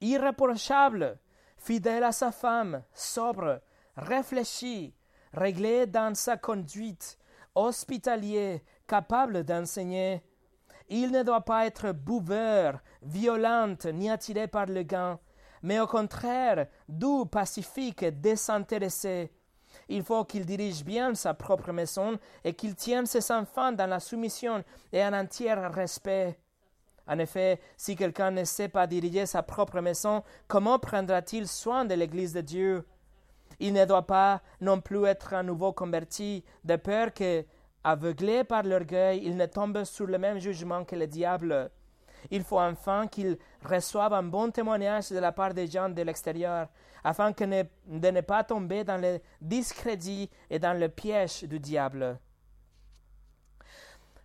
[0.00, 1.18] irréprochable,
[1.58, 3.60] fidèle à sa femme, sobre,
[3.96, 4.94] réfléchi,
[5.34, 7.18] réglé dans sa conduite,
[7.54, 10.22] hospitalier, capable d'enseigner.
[10.88, 15.18] Il ne doit pas être bouveur, violent, ni attiré par le gain,
[15.62, 19.30] mais au contraire, doux, pacifique, désintéressé
[19.92, 24.00] il faut qu'il dirige bien sa propre maison et qu'il tienne ses enfants dans la
[24.00, 26.38] soumission et un entier respect.
[27.06, 31.94] En effet, si quelqu'un ne sait pas diriger sa propre maison, comment prendra-t-il soin de
[31.94, 32.86] l'Église de Dieu?
[33.60, 37.44] Il ne doit pas non plus être à nouveau converti, de peur que,
[37.84, 41.70] aveuglés par l'orgueil, ils ne tombent sur le même jugement que le diable.
[42.30, 46.68] Il faut enfin qu'ils reçoivent un bon témoignage de la part des gens de l'extérieur,
[47.04, 52.18] afin que de ne pas tomber dans le discrédit et dans le piège du diable.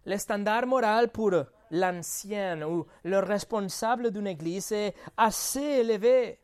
[0.05, 1.31] Le standard moral pour
[1.71, 6.39] l'ancien ou le responsable d'une église est assez élevé.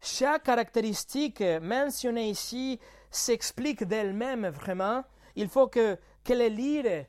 [0.00, 2.78] Chaque caractéristique mentionnée ici
[3.10, 5.02] s'explique d'elle-même vraiment.
[5.34, 7.06] Il faut que, que les lire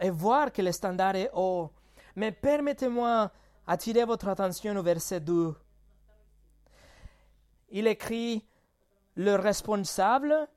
[0.00, 1.70] et voir que le standard est haut.
[2.16, 3.30] Mais permettez-moi
[3.66, 5.54] attirer votre attention au verset 2.
[7.74, 8.46] Il écrit
[9.16, 10.48] Le responsable,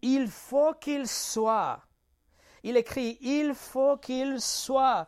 [0.00, 1.82] il faut qu'il soit.
[2.62, 5.06] Il écrit Il faut qu'il soit.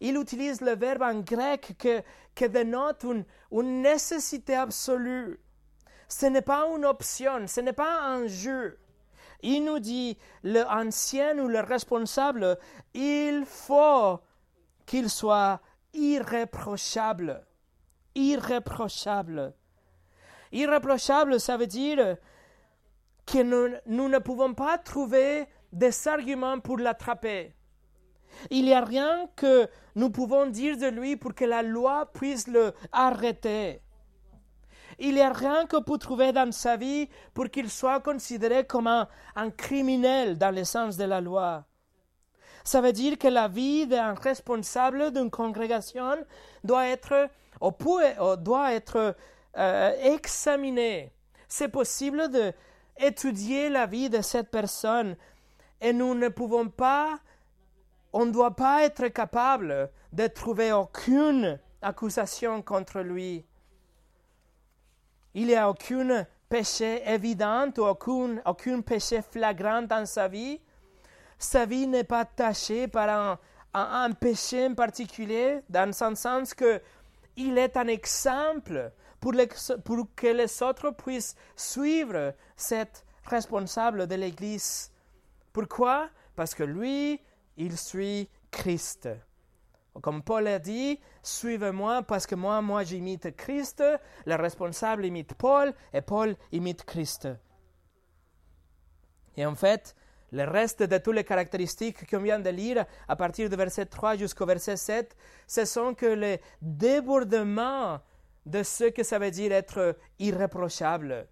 [0.00, 2.02] Il utilise le verbe en grec que,
[2.34, 5.40] que dénote une, une nécessité absolue.
[6.06, 8.78] Ce n'est pas une option, ce n'est pas un jeu.
[9.42, 12.58] Il nous dit, l'ancien ou le responsable,
[12.92, 14.20] il faut
[14.84, 15.62] qu'il soit
[15.94, 17.42] irréprochable.
[18.14, 19.54] Irréprochable.
[20.52, 22.16] Irréprochable, ça veut dire
[23.26, 23.42] que
[23.86, 27.54] nous, ne pouvons pas trouver des arguments pour l'attraper.
[28.50, 32.48] Il n'y a rien que nous pouvons dire de lui pour que la loi puisse
[32.48, 33.82] le arrêter.
[34.98, 38.86] Il n'y a rien que pour trouver dans sa vie pour qu'il soit considéré comme
[38.86, 39.08] un,
[39.56, 41.64] criminel dans le sens de la loi.
[42.64, 46.16] Ça veut dire que la vie d'un responsable d'une congrégation
[46.62, 47.30] doit être,
[47.60, 47.72] ou
[48.36, 49.14] doit être
[49.56, 51.12] euh, examinée.
[51.48, 55.16] C'est possible d'étudier la vie de cette personne
[55.80, 57.18] et nous ne pouvons pas,
[58.12, 63.44] on ne doit pas être capable de trouver aucune accusation contre lui.
[65.34, 70.60] Il n'y a aucun péché évident ou aucun, aucun péché flagrant dans sa vie
[71.40, 73.38] sa vie n'est pas tachée par
[73.72, 76.80] un, péché en particulier, dans le sens que
[77.36, 79.34] il est un exemple pour,
[80.16, 84.90] que les autres puissent suivre cette responsable de l'Église.
[85.52, 86.08] Pourquoi?
[86.34, 87.20] Parce que lui,
[87.56, 89.08] il suit Christ.
[90.02, 93.82] Comme Paul a dit, suivez-moi parce que moi, moi, j'imite Christ,
[94.24, 97.28] le responsable imite Paul et Paul imite Christ.
[99.36, 99.94] Et en fait,
[100.32, 104.16] le reste de toutes les caractéristiques qu'on vient de lire, à partir du verset 3
[104.16, 105.16] jusqu'au verset 7,
[105.46, 108.00] ce sont que les débordements
[108.46, 111.28] de ce que ça veut dire être irréprochable.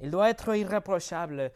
[0.00, 1.52] Il doit être irréprochable.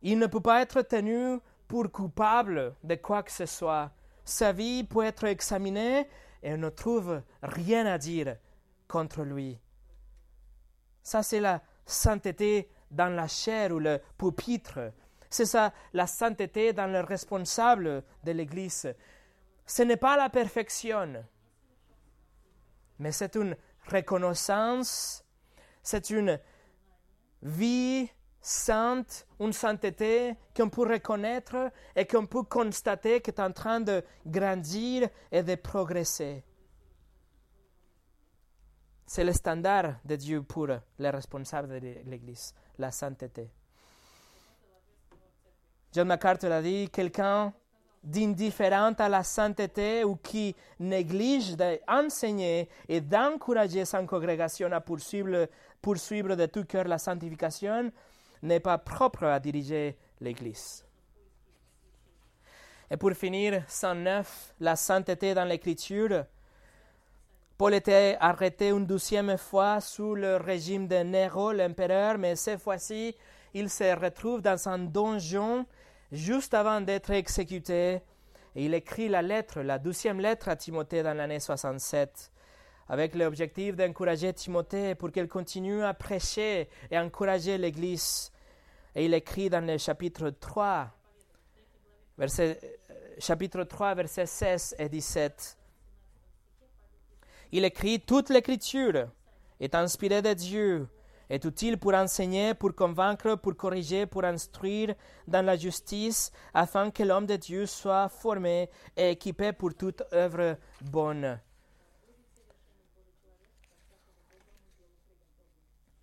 [0.00, 1.38] Il ne peut pas être tenu
[1.68, 3.90] pour coupable de quoi que ce soit.
[4.24, 6.08] Sa vie peut être examinée
[6.42, 8.36] et on ne trouve rien à dire
[8.88, 9.58] contre lui.
[11.02, 14.92] Ça, c'est la sainteté dans la chair ou le pupitre.
[15.28, 18.94] C'est ça la sainteté dans le responsable de l'Église.
[19.66, 21.24] Ce n'est pas la perfection,
[23.02, 23.56] mais c'est une
[23.90, 25.24] reconnaissance,
[25.82, 26.38] c'est une
[27.42, 28.08] vie
[28.40, 35.08] sainte, une sainteté qu'on peut reconnaître et qu'on peut constater qu'est en train de grandir
[35.32, 36.44] et de progresser.
[39.04, 43.50] C'est le standard de Dieu pour les responsables de l'Église la sainteté.
[45.92, 47.52] John MacArthur a dit quelqu'un
[48.02, 55.48] d'indifférent à la sainteté ou qui néglige d'enseigner et d'encourager sa congrégation à poursuivre,
[55.80, 57.92] poursuivre de tout cœur la sanctification
[58.42, 60.84] n'est pas propre à diriger l'Église.
[62.90, 66.26] Et pour finir, 109, la sainteté dans l'Écriture.
[67.56, 73.16] Paul était arrêté une douzième fois sous le régime de Néro, l'empereur, mais cette fois-ci,
[73.54, 75.64] il se retrouve dans un donjon
[76.12, 78.00] juste avant d'être exécuté.
[78.54, 82.30] Il écrit la lettre, la douzième lettre à Timothée dans l'année 67,
[82.88, 88.30] avec l'objectif d'encourager Timothée pour qu'il continue à prêcher et encourager l'Église.
[88.94, 90.90] Et il écrit dans le chapitre 3,
[92.18, 92.60] verset,
[92.90, 95.56] euh, chapitre 3, versets 16 et 17.
[97.52, 99.08] Il écrit Toute l'écriture
[99.60, 100.88] est inspirée de Dieu,
[101.32, 104.94] est utile pour enseigner, pour convaincre, pour corriger, pour instruire
[105.26, 110.58] dans la justice, afin que l'homme de Dieu soit formé et équipé pour toute œuvre
[110.82, 111.40] bonne.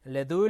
[0.06, 0.48] Les deux,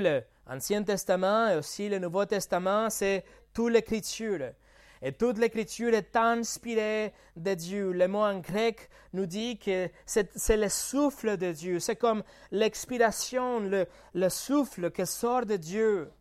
[0.47, 4.53] l'Ancien Testament et aussi le Nouveau Testament, c'est toute l'écriture.
[5.01, 7.91] Et toute l'écriture est inspirée de Dieu.
[7.93, 11.79] Le mot en grec nous dit que c'est le souffle de Dieu.
[11.79, 16.11] C'est comme l'expiration, le, le souffle qui sort de Dieu.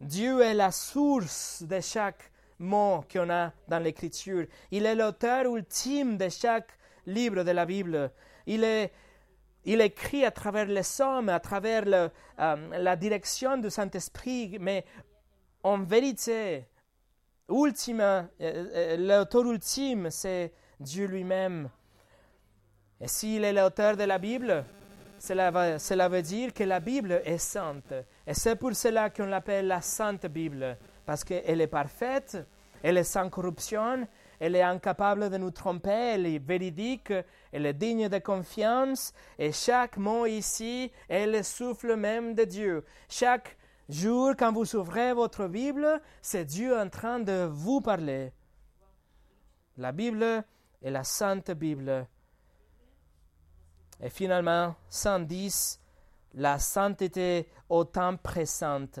[0.00, 4.46] Dieu est la source de chaque mot qu'on a dans l'Écriture.
[4.72, 6.70] Il est l'auteur ultime de chaque
[7.06, 8.10] livre de la Bible.
[8.46, 8.64] Il
[9.64, 14.84] écrit à travers les sommes, à travers euh, la direction du Saint-Esprit, mais
[15.62, 16.66] en vérité,
[17.52, 21.68] ultime, euh, euh, l'auteur ultime, c'est Dieu lui-même.
[23.00, 24.64] Et s'il est l'auteur de la Bible,
[25.18, 27.92] cela, cela veut dire que la Bible est sainte.
[28.26, 30.76] Et c'est pour cela qu'on l'appelle la Sainte Bible,
[31.06, 32.38] parce qu'elle est parfaite,
[32.82, 34.06] elle est sans corruption,
[34.40, 37.12] elle est incapable de nous tromper, elle est véridique,
[37.52, 42.84] elle est digne de confiance, et chaque mot ici est le souffle même de Dieu.
[43.08, 43.56] Chaque
[43.88, 48.32] jour, quand vous ouvrez votre Bible, c'est Dieu en train de vous parler.
[49.76, 50.44] La Bible
[50.82, 52.06] est la Sainte Bible.
[54.00, 55.80] Et finalement, 110,
[56.34, 59.00] la sainteté autant présente.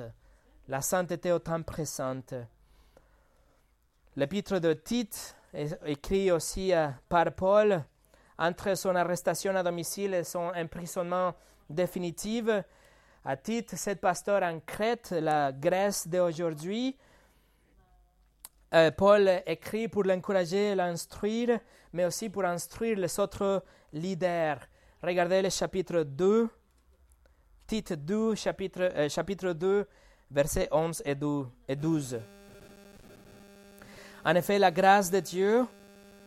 [0.68, 2.34] La sainteté autant présente.
[4.16, 5.36] L'épître de Tite,
[5.84, 6.72] écrit aussi
[7.08, 7.84] par Paul,
[8.38, 11.34] entre son arrestation à domicile et son emprisonnement
[11.68, 12.44] définitif,
[13.24, 16.96] à Tite, cette pasteur en Crète, la Grèce d'aujourd'hui,
[18.74, 21.60] euh, Paul écrit pour l'encourager l'instruire,
[21.92, 23.62] mais aussi pour instruire les autres
[23.92, 24.60] leaders.
[25.02, 26.48] Regardez le chapitre 2,
[27.66, 29.86] Tite 2, chapitre, euh, chapitre 2,
[30.30, 32.20] versets 11 et 12.
[34.24, 35.66] En effet, la grâce de Dieu,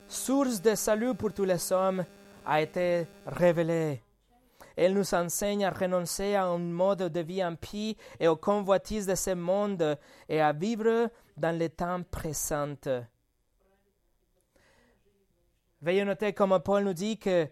[0.07, 2.05] source de salut pour tous les hommes,
[2.45, 4.04] a été révélée.
[4.75, 9.15] Elle nous enseigne à renoncer à un mode de vie impie et aux convoitises de
[9.15, 9.97] ce monde
[10.27, 12.75] et à vivre dans le temps présent.
[15.81, 17.47] Veuillez noter comme Paul nous dit que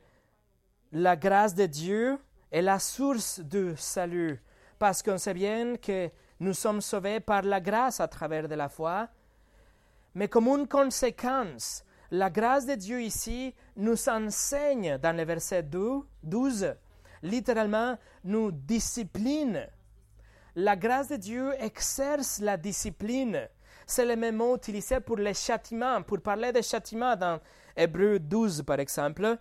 [0.92, 2.18] la grâce de Dieu
[2.52, 4.42] est la source du salut,
[4.78, 6.10] parce qu'on sait bien que
[6.40, 9.08] nous sommes sauvés par la grâce à travers de la foi,
[10.14, 16.76] mais comme une conséquence, la grâce de Dieu ici nous enseigne dans le verset 12,
[17.24, 19.68] littéralement, nous discipline.
[20.56, 23.48] La grâce de Dieu exerce la discipline.
[23.88, 27.40] C'est le même mot utilisé pour les châtiments, pour parler des châtiments dans
[27.76, 29.38] Hébreu 12, par exemple.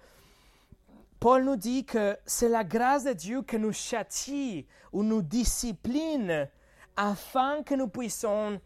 [1.21, 6.49] Paul nous dit que c'est la grâce de Dieu qui nous châtie ou nous discipline
[6.97, 8.61] afin que nous puissions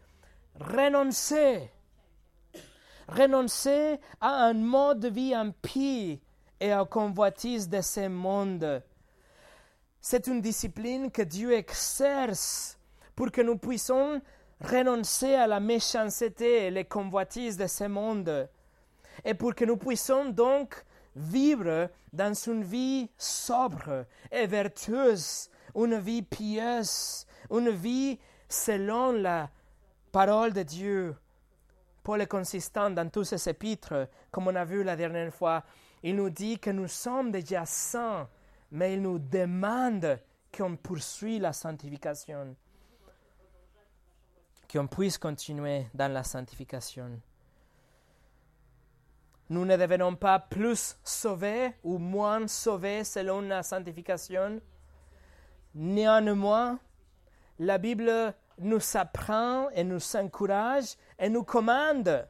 [0.59, 1.69] renoncer
[3.07, 6.19] renoncer à un mode de vie impie
[6.59, 8.81] et aux convoitises de ce monde.
[10.09, 12.79] C'est une discipline que Dieu exerce
[13.13, 14.21] pour que nous puissions
[14.61, 18.47] renoncer à la méchanceté et les convoitises de ce monde,
[19.25, 20.81] et pour que nous puissions donc
[21.13, 29.49] vivre dans une vie sobre et vertueuse, une vie pieuse, une vie selon la
[30.13, 31.17] parole de Dieu.
[32.01, 35.65] Paul est consistant dans tous ces épîtres, comme on a vu la dernière fois.
[36.01, 38.29] Il nous dit que nous sommes déjà saints,
[38.71, 40.19] mais il nous demande
[40.55, 42.55] qu'on poursuive la sanctification,
[44.71, 47.19] qu'on puisse continuer dans la sanctification.
[49.49, 54.59] Nous ne devenons pas plus sauvés ou moins sauvés selon la sanctification.
[55.73, 56.79] Néanmoins,
[57.59, 62.27] la Bible nous apprend et nous encourage et nous commande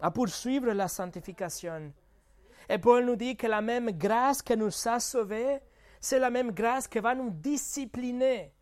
[0.00, 1.92] à poursuivre la sanctification.
[2.68, 5.60] Et Paul nous dit que la même grâce qui nous a sauvés,
[6.00, 8.52] c'est la même grâce qui va nous discipliner.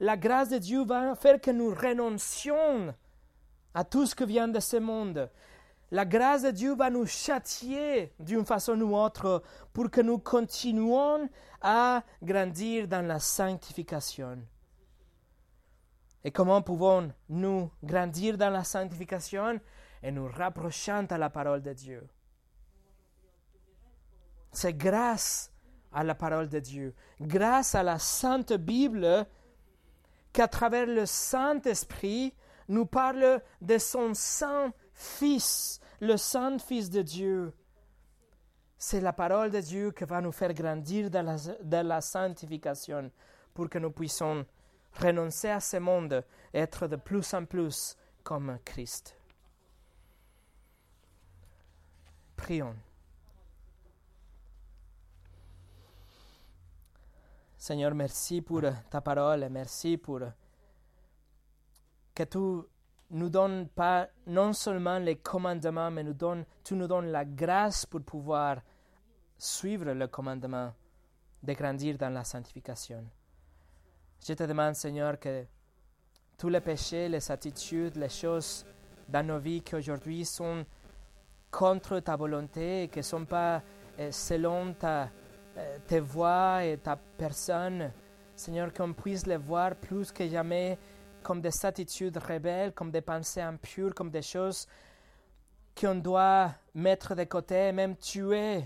[0.00, 2.94] La grâce de Dieu va faire que nous renoncions
[3.72, 5.30] à tout ce qui vient de ce monde.
[5.90, 9.42] La grâce de Dieu va nous châtier d'une façon ou autre
[9.72, 11.28] pour que nous continuions
[11.60, 14.38] à grandir dans la sanctification.
[16.24, 19.60] Et comment pouvons-nous grandir dans la sanctification?
[20.02, 22.06] Et nous rapprochant à la parole de Dieu
[24.54, 25.50] C'est grâce
[25.92, 29.26] à la parole de Dieu, grâce à la Sainte Bible,
[30.32, 32.32] qu'à travers le Saint-Esprit
[32.68, 37.52] nous parle de son Saint-Fils, le Saint-Fils de Dieu.
[38.78, 41.38] C'est la parole de Dieu qui va nous faire grandir dans
[41.70, 43.10] la, la sanctification
[43.52, 44.46] pour que nous puissions
[44.92, 49.16] renoncer à ce monde et être de plus en plus comme Christ.
[52.36, 52.76] Prions.
[57.64, 58.60] Seigneur, merci pour
[58.90, 60.20] ta parole merci pour
[62.14, 62.68] que tu
[63.12, 66.04] nous donnes pas non seulement les commandements, mais
[66.62, 68.58] tu nous donnes la grâce pour pouvoir
[69.38, 70.74] suivre le commandement
[71.42, 73.02] de grandir dans la sanctification.
[74.22, 75.46] Je te demande, Seigneur, que
[76.36, 78.66] tous les péchés, les attitudes, les choses
[79.08, 80.66] dans nos vies qui aujourd'hui sont
[81.50, 83.62] contre ta volonté et qui ne sont pas
[83.98, 85.08] euh, selon ta,
[85.86, 87.92] tes voies et ta personne.
[88.36, 90.78] Seigneur, qu'on puisse les voir plus que jamais
[91.22, 94.66] comme des attitudes rebelles, comme des pensées impures, comme des choses
[95.78, 98.64] qu'on doit mettre de côté, même tuer.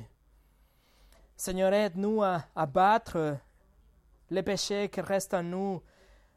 [1.36, 3.38] Seigneur, aide-nous à, à battre
[4.30, 5.82] les péchés qui restent en nous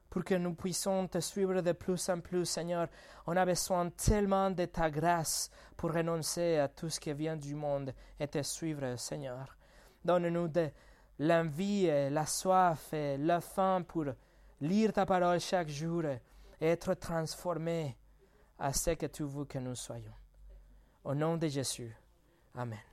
[0.10, 2.88] pour que nous puissions te suivre de plus en plus, Seigneur.
[3.26, 7.56] On a besoin tellement de ta grâce pour renoncer à tout ce qui vient du
[7.56, 9.61] monde et te suivre, Seigneur.
[10.04, 10.70] Donne-nous de
[11.20, 14.06] l'envie, la soif et la faim pour
[14.60, 16.20] lire ta parole chaque jour et
[16.60, 17.98] être transformé
[18.58, 20.14] à ce que tu veux que nous soyons.
[21.04, 21.96] Au nom de Jésus.
[22.56, 22.91] Amen.